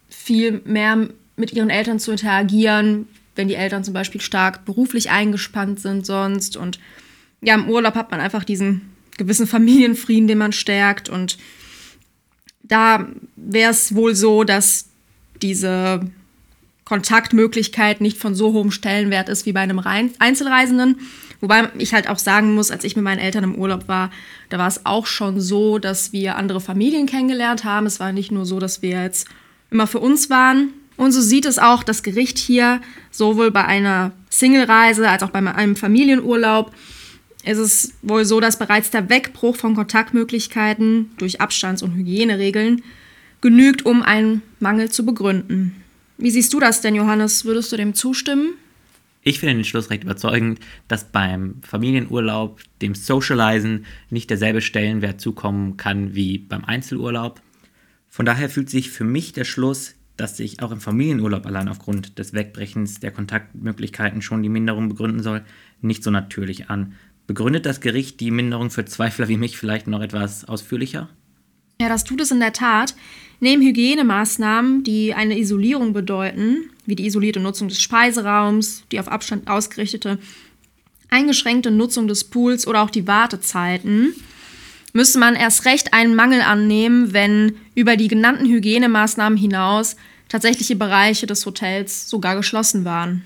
viel 0.08 0.62
mehr 0.64 1.08
mit 1.36 1.52
ihren 1.52 1.70
Eltern 1.70 1.98
zu 1.98 2.12
interagieren, 2.12 3.08
wenn 3.34 3.48
die 3.48 3.54
Eltern 3.54 3.84
zum 3.84 3.94
Beispiel 3.94 4.20
stark 4.20 4.64
beruflich 4.64 5.10
eingespannt 5.10 5.80
sind 5.80 6.06
sonst. 6.06 6.56
Und 6.56 6.78
ja, 7.40 7.54
im 7.54 7.68
Urlaub 7.68 7.94
hat 7.94 8.10
man 8.10 8.20
einfach 8.20 8.44
diesen 8.44 8.92
gewissen 9.16 9.46
Familienfrieden, 9.46 10.28
den 10.28 10.38
man 10.38 10.52
stärkt. 10.52 11.08
Und 11.08 11.38
da 12.62 13.08
wäre 13.36 13.70
es 13.70 13.94
wohl 13.94 14.14
so, 14.14 14.44
dass 14.44 14.86
diese 15.40 16.00
Kontaktmöglichkeit 16.84 18.00
nicht 18.00 18.18
von 18.18 18.34
so 18.34 18.52
hohem 18.52 18.70
Stellenwert 18.70 19.28
ist 19.28 19.46
wie 19.46 19.52
bei 19.52 19.60
einem 19.60 19.78
Einzelreisenden. 19.78 20.96
Wobei 21.40 21.70
ich 21.78 21.92
halt 21.92 22.08
auch 22.08 22.18
sagen 22.18 22.54
muss, 22.54 22.70
als 22.70 22.84
ich 22.84 22.94
mit 22.96 23.04
meinen 23.04 23.18
Eltern 23.18 23.44
im 23.44 23.56
Urlaub 23.56 23.88
war, 23.88 24.10
da 24.48 24.58
war 24.58 24.68
es 24.68 24.86
auch 24.86 25.06
schon 25.06 25.40
so, 25.40 25.78
dass 25.78 26.12
wir 26.12 26.36
andere 26.36 26.60
Familien 26.60 27.06
kennengelernt 27.06 27.64
haben. 27.64 27.86
Es 27.86 27.98
war 27.98 28.12
nicht 28.12 28.30
nur 28.30 28.46
so, 28.46 28.60
dass 28.60 28.82
wir 28.82 29.02
jetzt 29.02 29.26
immer 29.70 29.86
für 29.86 29.98
uns 29.98 30.30
waren. 30.30 30.72
Und 30.96 31.12
so 31.12 31.20
sieht 31.20 31.46
es 31.46 31.58
auch 31.58 31.82
das 31.82 32.02
Gericht 32.02 32.38
hier, 32.38 32.80
sowohl 33.10 33.50
bei 33.50 33.64
einer 33.64 34.12
Single-Reise 34.30 35.08
als 35.08 35.22
auch 35.22 35.30
bei 35.30 35.38
einem 35.38 35.76
Familienurlaub, 35.76 36.72
ist 37.44 37.58
es 37.58 37.92
wohl 38.02 38.24
so, 38.24 38.40
dass 38.40 38.58
bereits 38.58 38.90
der 38.90 39.08
Wegbruch 39.08 39.56
von 39.56 39.74
Kontaktmöglichkeiten 39.74 41.10
durch 41.18 41.40
Abstands- 41.40 41.82
und 41.82 41.94
Hygieneregeln 41.94 42.82
genügt, 43.40 43.84
um 43.84 44.02
einen 44.02 44.42
Mangel 44.60 44.90
zu 44.90 45.04
begründen. 45.04 45.76
Wie 46.18 46.30
siehst 46.30 46.52
du 46.52 46.60
das 46.60 46.80
denn, 46.80 46.94
Johannes? 46.94 47.44
Würdest 47.44 47.72
du 47.72 47.76
dem 47.76 47.94
zustimmen? 47.94 48.54
Ich 49.24 49.38
finde 49.38 49.54
den 49.54 49.64
Schluss 49.64 49.90
recht 49.90 50.02
überzeugend, 50.02 50.58
dass 50.88 51.10
beim 51.10 51.60
Familienurlaub 51.62 52.60
dem 52.80 52.94
Socializen 52.94 53.86
nicht 54.10 54.30
derselbe 54.30 54.60
Stellenwert 54.60 55.20
zukommen 55.20 55.76
kann 55.76 56.14
wie 56.14 56.38
beim 56.38 56.64
Einzelurlaub. 56.64 57.40
Von 58.08 58.26
daher 58.26 58.50
fühlt 58.50 58.68
sich 58.68 58.90
für 58.90 59.04
mich 59.04 59.32
der 59.32 59.44
Schluss, 59.44 59.94
dass 60.16 60.36
sich 60.36 60.62
auch 60.62 60.70
im 60.72 60.80
Familienurlaub 60.80 61.46
allein 61.46 61.68
aufgrund 61.68 62.18
des 62.18 62.32
Wegbrechens 62.32 63.00
der 63.00 63.10
Kontaktmöglichkeiten 63.10 64.22
schon 64.22 64.42
die 64.42 64.48
Minderung 64.48 64.88
begründen 64.88 65.22
soll, 65.22 65.42
nicht 65.80 66.04
so 66.04 66.10
natürlich 66.10 66.70
an. 66.70 66.94
Begründet 67.26 67.66
das 67.66 67.80
Gericht 67.80 68.20
die 68.20 68.30
Minderung 68.30 68.70
für 68.70 68.84
Zweifler 68.84 69.28
wie 69.28 69.36
mich 69.36 69.56
vielleicht 69.56 69.86
noch 69.86 70.02
etwas 70.02 70.44
ausführlicher? 70.44 71.08
Ja, 71.80 71.88
das 71.88 72.04
tut 72.04 72.20
es 72.20 72.30
in 72.30 72.40
der 72.40 72.52
Tat. 72.52 72.94
Neben 73.40 73.62
Hygienemaßnahmen, 73.62 74.84
die 74.84 75.14
eine 75.14 75.38
Isolierung 75.38 75.92
bedeuten, 75.92 76.70
wie 76.86 76.94
die 76.94 77.06
isolierte 77.06 77.40
Nutzung 77.40 77.68
des 77.68 77.80
Speiseraums, 77.80 78.84
die 78.92 79.00
auf 79.00 79.08
Abstand 79.08 79.48
ausgerichtete 79.48 80.18
eingeschränkte 81.12 81.70
Nutzung 81.70 82.08
des 82.08 82.24
Pools 82.24 82.66
oder 82.66 82.82
auch 82.82 82.90
die 82.90 83.06
Wartezeiten, 83.06 84.14
müsste 84.92 85.18
man 85.18 85.34
erst 85.34 85.64
recht 85.64 85.94
einen 85.94 86.14
Mangel 86.14 86.40
annehmen, 86.42 87.12
wenn 87.12 87.56
über 87.74 87.96
die 87.96 88.08
genannten 88.08 88.46
Hygienemaßnahmen 88.46 89.38
hinaus 89.38 89.96
tatsächliche 90.28 90.76
Bereiche 90.76 91.26
des 91.26 91.44
Hotels 91.44 92.08
sogar 92.08 92.36
geschlossen 92.36 92.84
waren. 92.84 93.24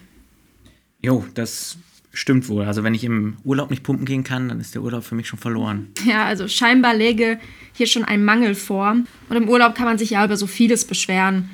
Jo, 1.02 1.24
das 1.34 1.76
stimmt 2.12 2.48
wohl. 2.48 2.64
Also 2.64 2.82
wenn 2.82 2.94
ich 2.94 3.04
im 3.04 3.36
Urlaub 3.44 3.70
nicht 3.70 3.82
pumpen 3.82 4.06
gehen 4.06 4.24
kann, 4.24 4.48
dann 4.48 4.60
ist 4.60 4.74
der 4.74 4.82
Urlaub 4.82 5.04
für 5.04 5.14
mich 5.14 5.28
schon 5.28 5.38
verloren. 5.38 5.92
Ja, 6.04 6.24
also 6.24 6.48
scheinbar 6.48 6.94
läge 6.94 7.38
hier 7.74 7.86
schon 7.86 8.04
ein 8.04 8.24
Mangel 8.24 8.54
vor. 8.54 8.96
Und 9.28 9.36
im 9.36 9.48
Urlaub 9.48 9.74
kann 9.74 9.86
man 9.86 9.98
sich 9.98 10.10
ja 10.10 10.24
über 10.24 10.36
so 10.36 10.46
vieles 10.46 10.84
beschweren. 10.84 11.50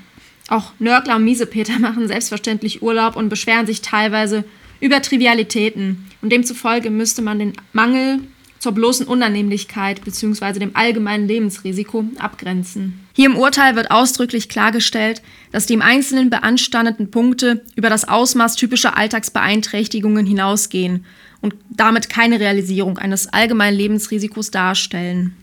Auch 0.48 0.72
Nörgler 0.78 1.16
und 1.16 1.24
Miesepeter 1.24 1.78
machen 1.80 2.08
selbstverständlich 2.08 2.82
Urlaub 2.82 3.16
und 3.16 3.28
beschweren 3.28 3.66
sich 3.66 3.82
teilweise 3.82 4.44
über 4.80 5.02
Trivialitäten. 5.02 6.06
Und 6.22 6.30
demzufolge 6.30 6.90
müsste 6.90 7.22
man 7.22 7.38
den 7.38 7.52
Mangel 7.72 8.20
zur 8.62 8.70
bloßen 8.70 9.08
Unannehmlichkeit 9.08 10.04
bzw. 10.04 10.60
dem 10.60 10.76
allgemeinen 10.76 11.26
Lebensrisiko 11.26 12.04
abgrenzen. 12.20 13.00
Hier 13.12 13.26
im 13.26 13.36
Urteil 13.36 13.74
wird 13.74 13.90
ausdrücklich 13.90 14.48
klargestellt, 14.48 15.20
dass 15.50 15.66
die 15.66 15.74
im 15.74 15.82
Einzelnen 15.82 16.30
beanstandeten 16.30 17.10
Punkte 17.10 17.64
über 17.74 17.90
das 17.90 18.06
Ausmaß 18.06 18.54
typischer 18.54 18.96
Alltagsbeeinträchtigungen 18.96 20.26
hinausgehen 20.26 21.04
und 21.40 21.56
damit 21.70 22.08
keine 22.08 22.38
Realisierung 22.38 22.98
eines 22.98 23.26
allgemeinen 23.26 23.76
Lebensrisikos 23.76 24.52
darstellen. 24.52 25.36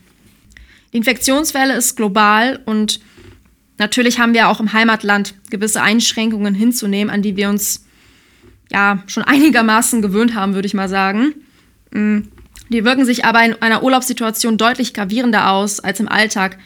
Die 0.94 0.96
Infektionswelle 0.96 1.74
ist 1.74 1.96
global 1.96 2.60
und 2.64 3.00
natürlich 3.76 4.18
haben 4.18 4.32
wir 4.32 4.48
auch 4.48 4.60
im 4.60 4.72
Heimatland 4.72 5.34
gewisse 5.50 5.82
Einschränkungen 5.82 6.54
hinzunehmen, 6.54 7.12
an 7.12 7.20
die 7.20 7.36
wir 7.36 7.50
uns 7.50 7.84
ja 8.72 9.02
schon 9.08 9.24
einigermaßen 9.24 10.00
gewöhnt 10.00 10.34
haben, 10.34 10.54
würde 10.54 10.66
ich 10.66 10.74
mal 10.74 10.88
sagen. 10.88 11.34
Die 12.70 12.84
wirken 12.84 13.04
sich 13.04 13.24
aber 13.24 13.44
in 13.44 13.60
einer 13.60 13.82
Urlaubssituation 13.82 14.56
deutlich 14.56 14.94
gravierender 14.94 15.50
aus 15.50 15.80
als 15.80 16.00
im 16.00 16.08
Alltag, 16.08 16.56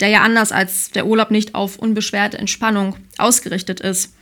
der 0.00 0.08
ja 0.08 0.22
anders 0.22 0.52
als 0.52 0.92
der 0.92 1.06
Urlaub 1.06 1.30
nicht 1.30 1.54
auf 1.54 1.78
unbeschwerte 1.78 2.38
Entspannung 2.38 2.96
ausgerichtet 3.18 3.80
ist. 3.80 4.14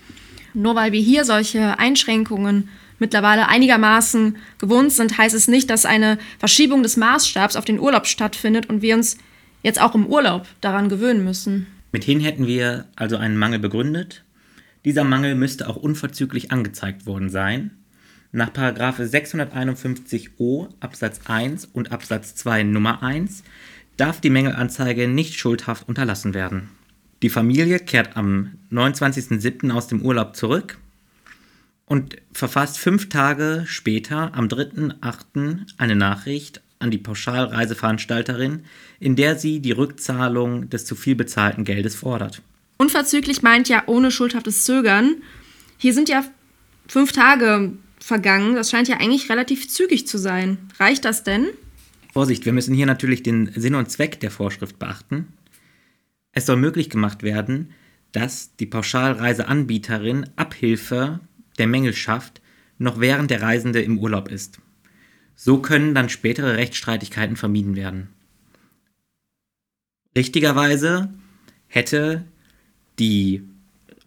Nur 0.54 0.74
weil 0.74 0.92
wir 0.92 1.00
hier 1.00 1.24
solche 1.26 1.78
Einschränkungen 1.78 2.70
mittlerweile 2.98 3.48
einigermaßen 3.48 4.38
gewohnt 4.56 4.92
sind, 4.92 5.18
heißt 5.18 5.34
es 5.34 5.48
nicht, 5.48 5.68
dass 5.68 5.84
eine 5.84 6.18
Verschiebung 6.38 6.82
des 6.82 6.96
Maßstabs 6.96 7.56
auf 7.56 7.66
den 7.66 7.78
Urlaub 7.78 8.06
stattfindet 8.06 8.70
und 8.70 8.80
wir 8.80 8.94
uns 8.94 9.18
jetzt 9.62 9.80
auch 9.80 9.94
im 9.94 10.06
Urlaub 10.06 10.46
daran 10.62 10.88
gewöhnen 10.88 11.22
müssen. 11.22 11.66
Mithin 11.92 12.20
hätten 12.20 12.46
wir 12.46 12.86
also 12.96 13.18
einen 13.18 13.36
Mangel 13.36 13.58
begründet. 13.58 14.24
Dieser 14.86 15.04
Mangel 15.04 15.34
müsste 15.34 15.68
auch 15.68 15.76
unverzüglich 15.76 16.52
angezeigt 16.52 17.04
worden 17.04 17.28
sein. 17.28 17.72
Nach 18.32 18.50
651o 18.50 20.68
Absatz 20.80 21.20
1 21.26 21.66
und 21.66 21.92
Absatz 21.92 22.34
2 22.36 22.64
Nummer 22.64 23.02
1 23.02 23.42
darf 23.96 24.20
die 24.20 24.30
Mängelanzeige 24.30 25.08
nicht 25.08 25.36
schuldhaft 25.36 25.88
unterlassen 25.88 26.34
werden. 26.34 26.68
Die 27.22 27.30
Familie 27.30 27.78
kehrt 27.78 28.16
am 28.16 28.52
29.07. 28.70 29.72
aus 29.72 29.88
dem 29.88 30.02
Urlaub 30.02 30.36
zurück 30.36 30.78
und 31.86 32.16
verfasst 32.32 32.78
fünf 32.78 33.08
Tage 33.08 33.64
später, 33.66 34.34
am 34.34 34.48
3.08., 34.48 35.60
eine 35.78 35.96
Nachricht 35.96 36.60
an 36.78 36.90
die 36.90 36.98
Pauschalreiseveranstalterin, 36.98 38.64
in 39.00 39.16
der 39.16 39.38
sie 39.38 39.60
die 39.60 39.72
Rückzahlung 39.72 40.68
des 40.68 40.84
zu 40.84 40.94
viel 40.94 41.14
bezahlten 41.14 41.64
Geldes 41.64 41.94
fordert. 41.94 42.42
Unverzüglich 42.76 43.42
meint 43.42 43.70
ja 43.70 43.84
ohne 43.86 44.10
schuldhaftes 44.10 44.64
Zögern. 44.64 45.22
Hier 45.78 45.94
sind 45.94 46.10
ja 46.10 46.22
fünf 46.86 47.12
Tage 47.12 47.72
vergangen. 47.98 48.54
Das 48.54 48.70
scheint 48.70 48.88
ja 48.88 48.98
eigentlich 48.98 49.30
relativ 49.30 49.68
zügig 49.68 50.06
zu 50.06 50.18
sein. 50.18 50.58
Reicht 50.78 51.04
das 51.04 51.22
denn? 51.22 51.48
Vorsicht, 52.12 52.46
wir 52.46 52.52
müssen 52.52 52.74
hier 52.74 52.86
natürlich 52.86 53.22
den 53.22 53.52
Sinn 53.54 53.74
und 53.74 53.90
Zweck 53.90 54.20
der 54.20 54.30
Vorschrift 54.30 54.78
beachten. 54.78 55.28
Es 56.32 56.46
soll 56.46 56.56
möglich 56.56 56.90
gemacht 56.90 57.22
werden, 57.22 57.72
dass 58.12 58.56
die 58.56 58.66
Pauschalreiseanbieterin 58.66 60.30
Abhilfe 60.36 61.20
der 61.58 61.66
Mängel 61.66 61.94
schafft, 61.94 62.40
noch 62.78 63.00
während 63.00 63.30
der 63.30 63.42
Reisende 63.42 63.82
im 63.82 63.98
Urlaub 63.98 64.28
ist. 64.28 64.58
So 65.34 65.58
können 65.58 65.94
dann 65.94 66.08
spätere 66.08 66.56
Rechtsstreitigkeiten 66.56 67.36
vermieden 67.36 67.76
werden. 67.76 68.08
Richtigerweise 70.16 71.10
hätte 71.68 72.24
die 72.98 73.42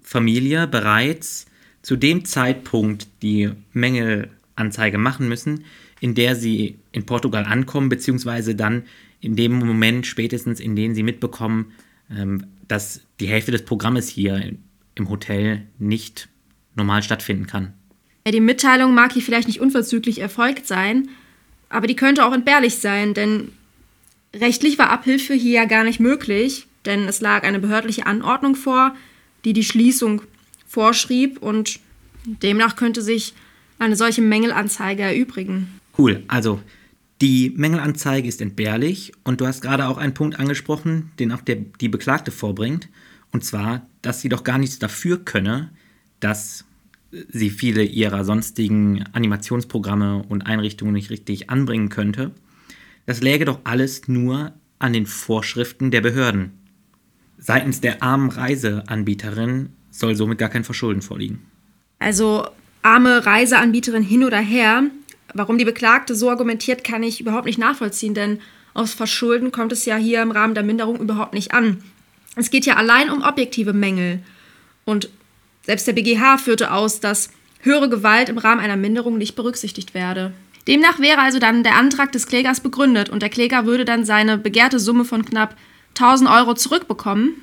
Familie 0.02 0.66
bereits 0.66 1.46
zu 1.82 1.96
dem 1.96 2.26
Zeitpunkt 2.26 3.08
die 3.22 3.52
Mängelanzeige 3.74 4.98
machen 4.98 5.28
müssen, 5.28 5.66
in 6.00 6.16
der 6.16 6.36
sie 6.36 6.78
in 6.92 7.06
Portugal 7.06 7.46
ankommen, 7.46 7.90
beziehungsweise 7.90 8.56
dann 8.56 8.84
in 9.22 9.36
dem 9.36 9.54
Moment 9.60 10.08
spätestens, 10.08 10.60
in 10.60 10.76
dem 10.76 10.96
sie 10.96 11.04
mitbekommen, 11.04 11.74
ähm, 12.10 12.46
dass 12.68 13.02
die 13.20 13.28
Hälfte 13.28 13.52
des 13.52 13.66
Programmes 13.66 14.08
hier 14.08 14.54
im 14.96 15.10
Hotel 15.10 15.64
nicht 15.78 16.30
normal 16.76 17.04
stattfinden 17.04 17.48
kann. 17.48 17.74
Ja, 18.26 18.32
die 18.32 18.42
Mitteilung 18.42 18.94
mag 18.94 19.14
hier 19.14 19.22
vielleicht 19.22 19.48
nicht 19.48 19.60
unverzüglich 19.60 20.20
erfolgt 20.20 20.68
sein, 20.68 21.10
aber 21.70 21.88
die 21.88 21.96
könnte 21.96 22.26
auch 22.26 22.34
entbehrlich 22.34 22.78
sein, 22.78 23.14
denn 23.14 23.50
rechtlich 24.36 24.78
war 24.78 24.90
Abhilfe 24.90 25.34
hier 25.34 25.62
ja 25.62 25.66
gar 25.66 25.84
nicht 25.84 26.00
möglich, 26.00 26.68
denn 26.86 27.08
es 27.08 27.22
lag 27.22 27.44
eine 27.44 27.60
behördliche 27.60 28.06
Anordnung 28.06 28.56
vor, 28.56 28.96
die 29.46 29.54
die 29.54 29.64
Schließung 29.64 30.22
vorschrieb 30.70 31.42
und 31.42 31.80
demnach 32.26 32.76
könnte 32.76 33.02
sich 33.02 33.34
eine 33.80 33.96
solche 33.96 34.22
Mängelanzeige 34.22 35.04
erübrigen. 35.04 35.80
Cool, 35.98 36.24
also 36.28 36.62
die 37.22 37.52
Mängelanzeige 37.56 38.28
ist 38.28 38.40
entbehrlich 38.40 39.12
und 39.24 39.42
du 39.42 39.48
hast 39.48 39.62
gerade 39.62 39.88
auch 39.88 39.98
einen 39.98 40.14
Punkt 40.14 40.40
angesprochen, 40.40 41.12
den 41.20 41.34
auch 41.34 41.42
der, 41.42 41.58
die 41.82 41.90
Beklagte 41.90 42.32
vorbringt, 42.32 42.88
und 43.32 43.44
zwar, 43.44 43.86
dass 44.02 44.22
sie 44.22 44.30
doch 44.30 44.44
gar 44.44 44.58
nichts 44.58 44.80
dafür 44.80 45.24
könne, 45.24 45.72
dass 46.20 46.66
sie 47.12 47.50
viele 47.50 47.84
ihrer 47.84 48.24
sonstigen 48.24 49.04
Animationsprogramme 49.12 50.24
und 50.30 50.44
Einrichtungen 50.44 50.94
nicht 50.94 51.10
richtig 51.10 51.50
anbringen 51.50 51.90
könnte. 51.90 52.32
Das 53.06 53.22
läge 53.22 53.46
doch 53.46 53.60
alles 53.64 54.08
nur 54.08 54.54
an 54.78 54.94
den 54.94 55.06
Vorschriften 55.06 55.92
der 55.92 56.02
Behörden. 56.02 56.52
Seitens 57.38 57.82
der 57.82 58.04
armen 58.04 58.30
Reiseanbieterin 58.30 59.70
soll 59.92 60.16
somit 60.16 60.38
gar 60.38 60.50
kein 60.50 60.64
Verschulden 60.64 61.02
vorliegen. 61.02 61.46
Also 62.00 62.48
arme 62.82 63.26
Reiseanbieterin 63.26 64.04
hin 64.04 64.24
oder 64.24 64.40
her, 64.40 64.84
warum 65.34 65.58
die 65.58 65.66
Beklagte 65.66 66.16
so 66.16 66.30
argumentiert, 66.30 66.84
kann 66.84 67.04
ich 67.04 67.22
überhaupt 67.22 67.46
nicht 67.46 67.60
nachvollziehen, 67.60 68.14
denn 68.14 68.40
aus 68.74 68.94
Verschulden 68.94 69.52
kommt 69.52 69.72
es 69.72 69.86
ja 69.86 69.98
hier 69.98 70.22
im 70.22 70.32
Rahmen 70.32 70.54
der 70.54 70.64
Minderung 70.64 71.00
überhaupt 71.00 71.34
nicht 71.34 71.54
an. 71.54 71.84
Es 72.36 72.52
geht 72.52 72.66
ja 72.66 72.76
allein 72.76 73.10
um 73.10 73.24
objektive 73.24 73.74
Mängel. 73.74 74.20
Und 74.86 75.10
selbst 75.64 75.88
der 75.88 75.94
BGH 75.94 76.38
führte 76.38 76.72
aus, 76.72 77.00
dass 77.00 77.32
höhere 77.62 77.90
Gewalt 77.90 78.30
im 78.30 78.38
Rahmen 78.38 78.62
einer 78.62 78.78
Minderung 78.78 79.18
nicht 79.18 79.36
berücksichtigt 79.36 79.94
werde. 79.94 80.34
Demnach 80.68 81.00
wäre 81.00 81.20
also 81.20 81.40
dann 81.40 81.64
der 81.64 81.76
Antrag 81.76 82.12
des 82.12 82.28
Klägers 82.28 82.62
begründet 82.62 83.10
und 83.10 83.22
der 83.22 83.30
Kläger 83.30 83.66
würde 83.66 83.86
dann 83.86 84.06
seine 84.06 84.38
begehrte 84.38 84.80
Summe 84.80 85.04
von 85.04 85.26
knapp 85.26 85.58
1000 85.96 86.30
Euro 86.30 86.54
zurückbekommen. 86.54 87.42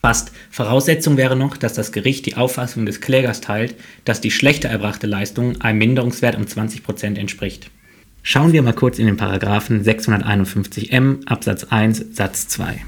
Fast 0.00 0.32
Voraussetzung 0.50 1.16
wäre 1.16 1.36
noch, 1.36 1.56
dass 1.56 1.74
das 1.74 1.92
Gericht 1.92 2.26
die 2.26 2.36
Auffassung 2.36 2.86
des 2.86 3.00
Klägers 3.00 3.40
teilt, 3.40 3.74
dass 4.04 4.20
die 4.20 4.30
schlechter 4.30 4.68
erbrachte 4.68 5.06
Leistung 5.06 5.60
einem 5.60 5.78
Minderungswert 5.78 6.36
um 6.36 6.44
20% 6.44 7.18
entspricht. 7.18 7.70
Schauen 8.22 8.52
wir 8.52 8.62
mal 8.62 8.72
kurz 8.72 8.98
in 8.98 9.06
den 9.06 9.16
Paragraphen 9.16 9.84
651m 9.84 11.26
Absatz 11.26 11.64
1 11.64 12.06
Satz 12.12 12.48
2. 12.48 12.84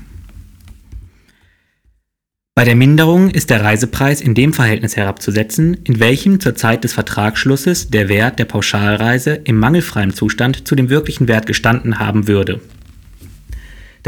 Bei 2.59 2.65
der 2.65 2.75
Minderung 2.75 3.31
ist 3.31 3.51
der 3.51 3.63
Reisepreis 3.63 4.21
in 4.21 4.35
dem 4.35 4.53
Verhältnis 4.53 4.97
herabzusetzen, 4.97 5.79
in 5.85 6.01
welchem 6.01 6.41
zur 6.41 6.57
Zeit 6.57 6.83
des 6.83 6.93
Vertragsschlusses 6.93 7.91
der 7.91 8.09
Wert 8.09 8.41
der 8.41 8.47
Pauschalreise 8.47 9.35
im 9.45 9.61
mangelfreien 9.61 10.13
Zustand 10.13 10.67
zu 10.67 10.75
dem 10.75 10.91
wirklichen 10.91 11.29
Wert 11.29 11.47
gestanden 11.47 12.01
haben 12.01 12.27
würde. 12.27 12.61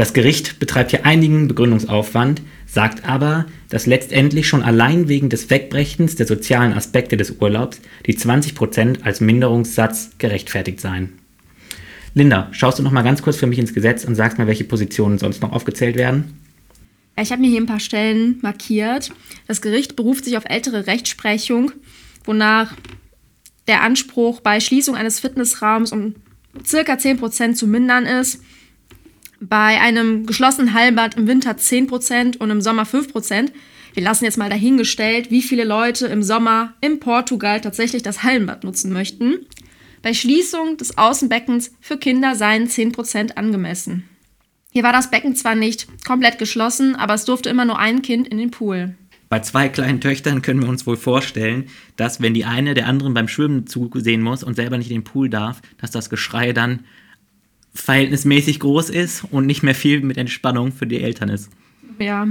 Das 0.01 0.13
Gericht 0.13 0.57
betreibt 0.57 0.89
hier 0.89 1.05
einigen 1.05 1.47
Begründungsaufwand, 1.47 2.41
sagt 2.65 3.05
aber, 3.07 3.45
dass 3.69 3.85
letztendlich 3.85 4.47
schon 4.47 4.63
allein 4.63 5.07
wegen 5.09 5.29
des 5.29 5.51
Wegbrechens 5.51 6.15
der 6.15 6.25
sozialen 6.25 6.73
Aspekte 6.73 7.17
des 7.17 7.35
Urlaubs 7.39 7.79
die 8.07 8.17
20% 8.17 9.03
als 9.03 9.21
Minderungssatz 9.21 10.09
gerechtfertigt 10.17 10.79
seien. 10.79 11.19
Linda, 12.15 12.47
schaust 12.51 12.79
du 12.79 12.83
noch 12.83 12.89
mal 12.89 13.03
ganz 13.03 13.21
kurz 13.21 13.37
für 13.37 13.45
mich 13.45 13.59
ins 13.59 13.75
Gesetz 13.75 14.03
und 14.03 14.15
sagst 14.15 14.39
mir, 14.39 14.47
welche 14.47 14.63
Positionen 14.63 15.19
sonst 15.19 15.43
noch 15.43 15.51
aufgezählt 15.51 15.95
werden? 15.95 16.33
Ich 17.15 17.31
habe 17.31 17.43
mir 17.43 17.51
hier 17.51 17.61
ein 17.61 17.67
paar 17.67 17.79
Stellen 17.79 18.39
markiert. 18.41 19.11
Das 19.45 19.61
Gericht 19.61 19.95
beruft 19.95 20.25
sich 20.25 20.35
auf 20.35 20.45
ältere 20.45 20.87
Rechtsprechung, 20.87 21.73
wonach 22.25 22.73
der 23.67 23.83
Anspruch 23.83 24.41
bei 24.41 24.61
Schließung 24.61 24.95
eines 24.95 25.19
Fitnessraums 25.19 25.91
um 25.91 26.15
circa 26.65 26.93
10% 26.93 27.53
zu 27.53 27.67
mindern 27.67 28.07
ist. 28.07 28.41
Bei 29.43 29.81
einem 29.81 30.27
geschlossenen 30.27 30.75
Hallenbad 30.75 31.17
im 31.17 31.25
Winter 31.25 31.53
10% 31.53 32.37
und 32.37 32.51
im 32.51 32.61
Sommer 32.61 32.83
5%. 32.83 33.51
Wir 33.95 34.03
lassen 34.03 34.23
jetzt 34.23 34.37
mal 34.37 34.51
dahingestellt, 34.51 35.31
wie 35.31 35.41
viele 35.41 35.63
Leute 35.63 36.05
im 36.05 36.21
Sommer 36.21 36.75
in 36.79 36.99
Portugal 36.99 37.59
tatsächlich 37.59 38.03
das 38.03 38.21
Hallenbad 38.21 38.63
nutzen 38.63 38.93
möchten. 38.93 39.47
Bei 40.03 40.13
Schließung 40.13 40.77
des 40.77 40.95
Außenbeckens 40.95 41.73
für 41.81 41.97
Kinder 41.97 42.35
seien 42.35 42.67
10% 42.67 43.31
angemessen. 43.33 44.03
Hier 44.71 44.83
war 44.83 44.93
das 44.93 45.09
Becken 45.09 45.35
zwar 45.35 45.55
nicht 45.55 45.87
komplett 46.05 46.37
geschlossen, 46.37 46.95
aber 46.95 47.15
es 47.15 47.25
durfte 47.25 47.49
immer 47.49 47.65
nur 47.65 47.79
ein 47.79 48.03
Kind 48.03 48.27
in 48.27 48.37
den 48.37 48.51
Pool. 48.51 48.95
Bei 49.27 49.39
zwei 49.39 49.69
kleinen 49.69 50.01
Töchtern 50.01 50.43
können 50.43 50.61
wir 50.61 50.69
uns 50.69 50.85
wohl 50.85 50.97
vorstellen, 50.97 51.65
dass 51.95 52.21
wenn 52.21 52.35
die 52.35 52.45
eine 52.45 52.75
der 52.75 52.85
anderen 52.85 53.15
beim 53.15 53.27
Schwimmen 53.27 53.65
zusehen 53.65 54.21
muss 54.21 54.43
und 54.43 54.55
selber 54.55 54.77
nicht 54.77 54.91
in 54.91 54.97
den 54.97 55.03
Pool 55.03 55.29
darf, 55.29 55.61
dass 55.79 55.89
das 55.89 56.11
Geschrei 56.11 56.53
dann 56.53 56.81
verhältnismäßig 57.73 58.59
groß 58.59 58.89
ist 58.89 59.23
und 59.31 59.45
nicht 59.45 59.63
mehr 59.63 59.75
viel 59.75 60.01
mit 60.01 60.17
Entspannung 60.17 60.71
für 60.71 60.87
die 60.87 61.01
Eltern 61.01 61.29
ist. 61.29 61.49
Ja. 61.99 62.27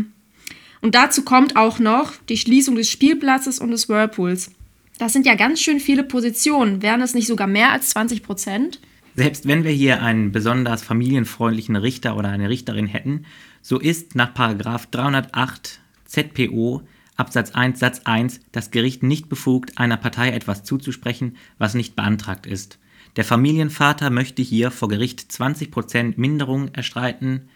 Und 0.82 0.94
dazu 0.94 1.22
kommt 1.22 1.56
auch 1.56 1.78
noch 1.78 2.14
die 2.28 2.36
Schließung 2.36 2.74
des 2.74 2.90
Spielplatzes 2.90 3.58
und 3.58 3.70
des 3.70 3.88
Whirlpools. 3.88 4.50
Das 4.98 5.12
sind 5.12 5.26
ja 5.26 5.34
ganz 5.34 5.60
schön 5.60 5.80
viele 5.80 6.04
Positionen. 6.04 6.82
Wären 6.82 7.00
es 7.00 7.14
nicht 7.14 7.26
sogar 7.26 7.46
mehr 7.46 7.72
als 7.72 7.90
20 7.90 8.22
Prozent? 8.22 8.80
Selbst 9.16 9.46
wenn 9.46 9.64
wir 9.64 9.72
hier 9.72 10.02
einen 10.02 10.32
besonders 10.32 10.82
familienfreundlichen 10.82 11.76
Richter 11.76 12.16
oder 12.16 12.28
eine 12.28 12.48
Richterin 12.48 12.86
hätten, 12.86 13.24
so 13.60 13.78
ist 13.78 14.14
nach 14.14 14.32
308 14.32 15.80
ZPO 16.06 16.82
Absatz 17.20 17.50
1 17.52 17.78
Satz 17.78 18.00
1 18.04 18.40
das 18.50 18.70
Gericht 18.70 19.02
nicht 19.02 19.28
befugt, 19.28 19.76
einer 19.76 19.98
Partei 19.98 20.30
etwas 20.30 20.64
zuzusprechen, 20.64 21.36
was 21.58 21.74
nicht 21.74 21.94
beantragt 21.94 22.46
ist. 22.46 22.78
Der 23.16 23.24
Familienvater 23.24 24.10
möchte 24.10 24.42
hier 24.42 24.70
vor 24.70 24.88
Gericht 24.88 25.20
20% 25.20 26.14
Minderung 26.16 26.68
erstreiten. 26.74 27.48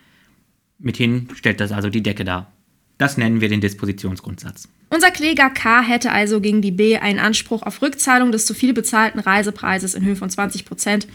Mithin 0.78 1.28
stellt 1.34 1.60
das 1.60 1.72
also 1.72 1.90
die 1.90 2.02
Decke 2.02 2.24
dar. 2.24 2.52
Das 2.98 3.16
nennen 3.16 3.40
wir 3.40 3.48
den 3.48 3.60
Dispositionsgrundsatz. 3.60 4.68
Unser 4.90 5.10
Kläger 5.10 5.50
K 5.50 5.82
hätte 5.82 6.12
also 6.12 6.40
gegen 6.40 6.62
die 6.62 6.70
B 6.70 6.96
einen 6.98 7.18
Anspruch 7.18 7.62
auf 7.62 7.82
Rückzahlung 7.82 8.30
des 8.30 8.46
zu 8.46 8.54
viel 8.54 8.72
bezahlten 8.72 9.18
Reisepreises 9.18 9.94
in 9.94 10.04
Höhe 10.04 10.16
von 10.16 10.30
20 10.30 10.64
Prozent 10.64 11.08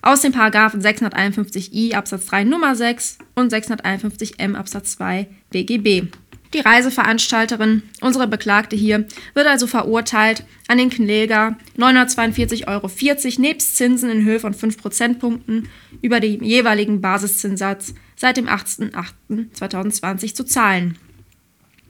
aus 0.00 0.22
den 0.22 0.32
Paragraphen 0.32 0.80
651i 0.80 1.94
Absatz 1.94 2.26
3 2.26 2.44
Nummer 2.44 2.74
6 2.74 3.18
und 3.34 3.52
651m 3.52 4.54
Absatz 4.54 4.92
2 4.92 5.26
BGB. 5.50 6.08
Die 6.54 6.60
Reiseveranstalterin, 6.60 7.82
unsere 8.00 8.26
Beklagte 8.26 8.74
hier, 8.74 9.06
wird 9.34 9.46
also 9.46 9.66
verurteilt, 9.66 10.44
an 10.66 10.78
den 10.78 10.88
Kläger 10.88 11.58
942,40 11.76 12.68
Euro 12.68 12.90
nebst 13.38 13.76
Zinsen 13.76 14.08
in 14.08 14.24
Höhe 14.24 14.40
von 14.40 14.54
5 14.54 14.78
Prozentpunkten 14.78 15.68
über 16.00 16.20
den 16.20 16.42
jeweiligen 16.42 17.02
Basiszinssatz 17.02 17.92
seit 18.16 18.38
dem 18.38 18.46
8.8.2020 18.48 20.34
zu 20.34 20.44
zahlen. 20.44 20.96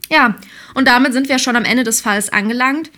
Ja, 0.09 0.35
und 0.73 0.87
damit 0.87 1.13
sind 1.13 1.29
wir 1.29 1.39
schon 1.39 1.55
am 1.55 1.65
Ende 1.65 1.83
des 1.83 2.01
Falls 2.01 2.33
angelangt. 2.33 2.91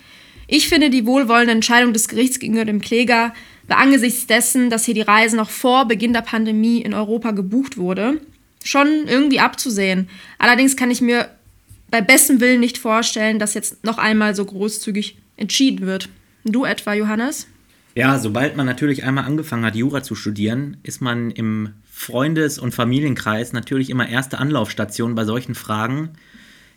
Ich 0.47 0.67
finde 0.67 0.89
die 0.89 1.05
wohlwollende 1.05 1.53
Entscheidung 1.53 1.93
des 1.93 2.07
Gerichts 2.07 2.39
gegenüber 2.39 2.65
dem 2.65 2.81
Kläger 2.81 3.33
angesichts 3.67 4.27
dessen, 4.27 4.69
dass 4.69 4.85
hier 4.85 4.93
die 4.93 5.01
Reise 5.01 5.37
noch 5.37 5.49
vor 5.49 5.85
Beginn 5.85 6.13
der 6.13 6.21
Pandemie 6.21 6.81
in 6.81 6.93
Europa 6.93 7.31
gebucht 7.31 7.77
wurde, 7.77 8.19
schon 8.63 9.07
irgendwie 9.07 9.39
abzusehen. 9.39 10.09
Allerdings 10.39 10.75
kann 10.75 10.91
ich 10.91 10.99
mir 11.01 11.29
bei 11.91 12.01
bestem 12.01 12.39
Willen 12.39 12.59
nicht 12.59 12.77
vorstellen, 12.77 13.37
dass 13.37 13.53
jetzt 13.53 13.83
noch 13.83 13.97
einmal 13.97 14.35
so 14.35 14.45
großzügig 14.45 15.17
entschieden 15.37 15.85
wird. 15.85 16.09
Du 16.43 16.65
etwa, 16.65 16.93
Johannes? 16.93 17.47
Ja, 17.95 18.17
sobald 18.17 18.55
man 18.55 18.65
natürlich 18.65 19.03
einmal 19.03 19.25
angefangen 19.25 19.65
hat, 19.65 19.75
Jura 19.75 20.01
zu 20.01 20.15
studieren, 20.15 20.77
ist 20.81 21.01
man 21.01 21.29
im 21.31 21.73
Freundes- 21.91 22.57
und 22.57 22.73
Familienkreis 22.73 23.53
natürlich 23.53 23.89
immer 23.89 24.07
erste 24.07 24.39
Anlaufstation 24.39 25.13
bei 25.13 25.25
solchen 25.25 25.55
Fragen. 25.55 26.11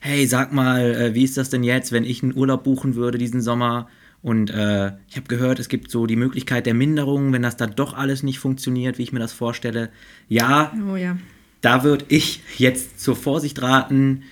Hey, 0.01 0.27
sag 0.27 0.53
mal, 0.53 0.95
äh, 0.95 1.15
wie 1.15 1.25
ist 1.25 1.37
das 1.37 1.51
denn 1.51 1.63
jetzt, 1.63 1.93
wenn 1.93 2.05
ich 2.05 2.23
einen 2.23 2.37
Urlaub 2.37 2.65
buchen 2.65 2.95
würde 2.97 3.17
diesen 3.17 3.41
Sommer? 3.41 3.89
Und 4.23 4.51
äh, 4.51 4.93
ich 5.09 5.17
habe 5.17 5.29
gehört, 5.29 5.61
es 5.61 5.69
gibt 5.69 5.91
so 5.91 6.07
die 6.07 6.17
Möglichkeit 6.17 6.67
der 6.67 6.75
Minderung, 6.75 7.33
wenn 7.33 7.43
das 7.43 7.57
dann 7.57 7.77
doch 7.77 7.95
alles 7.95 8.23
nicht 8.23 8.39
funktioniert, 8.39 8.99
wie 8.99 9.03
ich 9.03 9.13
mir 9.13 9.21
das 9.21 9.33
vorstelle. 9.33 9.91
Ja, 10.29 10.73
oh, 10.91 10.97
ja. 10.97 11.17
da 11.61 11.85
würde 11.85 12.07
ich 12.09 12.41
jetzt 12.59 13.01
zur 13.01 13.17
Vorsicht 13.17 13.63
raten. 13.63 14.25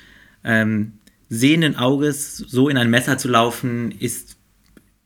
Ähm, 0.44 0.94
sehenden 1.28 1.76
Auges 1.76 2.37
so 2.37 2.68
in 2.68 2.76
ein 2.76 2.90
Messer 2.90 3.18
zu 3.18 3.28
laufen, 3.28 3.90
ist 3.92 4.37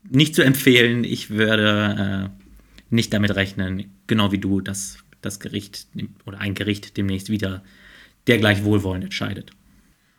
nicht 0.09 0.35
zu 0.35 0.43
empfehlen. 0.43 1.05
Ich 1.05 1.31
würde 1.31 2.31
äh, 2.31 2.45
nicht 2.91 3.13
damit 3.13 3.35
rechnen, 3.37 3.93
genau 4.07 4.33
wie 4.33 4.39
du, 4.39 4.61
dass 4.61 4.99
das 5.21 5.41
Gericht 5.41 5.87
oder 6.25 6.41
ein 6.41 6.55
Gericht 6.55 6.97
demnächst 6.97 7.31
wieder 7.31 7.63
der 8.27 8.39
gleich 8.39 8.65
wohlwollend 8.65 9.05
entscheidet. 9.05 9.53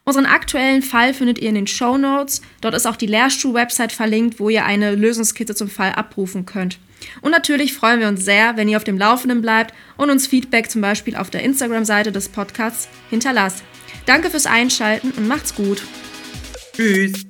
Unseren 0.06 0.26
aktuellen 0.26 0.82
Fall 0.82 1.14
findet 1.14 1.40
ihr 1.40 1.50
in 1.50 1.56
den 1.56 1.68
Show 1.68 1.98
Notes. 1.98 2.42
Dort 2.62 2.74
ist 2.74 2.86
auch 2.86 2.96
die 2.96 3.08
Lehrstuhl-Website 3.08 3.92
verlinkt, 3.92 4.40
wo 4.40 4.48
ihr 4.50 4.64
eine 4.66 4.96
Lösungskizze 4.96 5.54
zum 5.54 5.70
Fall 5.70 5.92
abrufen 5.92 6.46
könnt. 6.46 6.80
Und 7.22 7.32
natürlich 7.32 7.74
freuen 7.74 8.00
wir 8.00 8.08
uns 8.08 8.24
sehr, 8.24 8.58
wenn 8.58 8.70
ihr 8.70 8.78
auf 8.78 8.84
dem 8.84 8.98
Laufenden 8.98 9.42
bleibt 9.42 9.74
und 9.98 10.10
uns 10.10 10.28
Feedback 10.28 10.70
zum 10.70 10.82
Beispiel 10.82 11.16
auf 11.16 11.30
der 11.30 11.44
Instagram-Seite 11.44 12.12
des 12.12 12.30
Podcasts 12.30 12.88
hinterlasst. 13.10 13.64
Danke 14.06 14.30
fürs 14.30 14.46
Einschalten 14.46 15.12
und 15.12 15.28
macht's 15.28 15.56
gut. 15.56 15.82
Tschüss. 16.74 17.26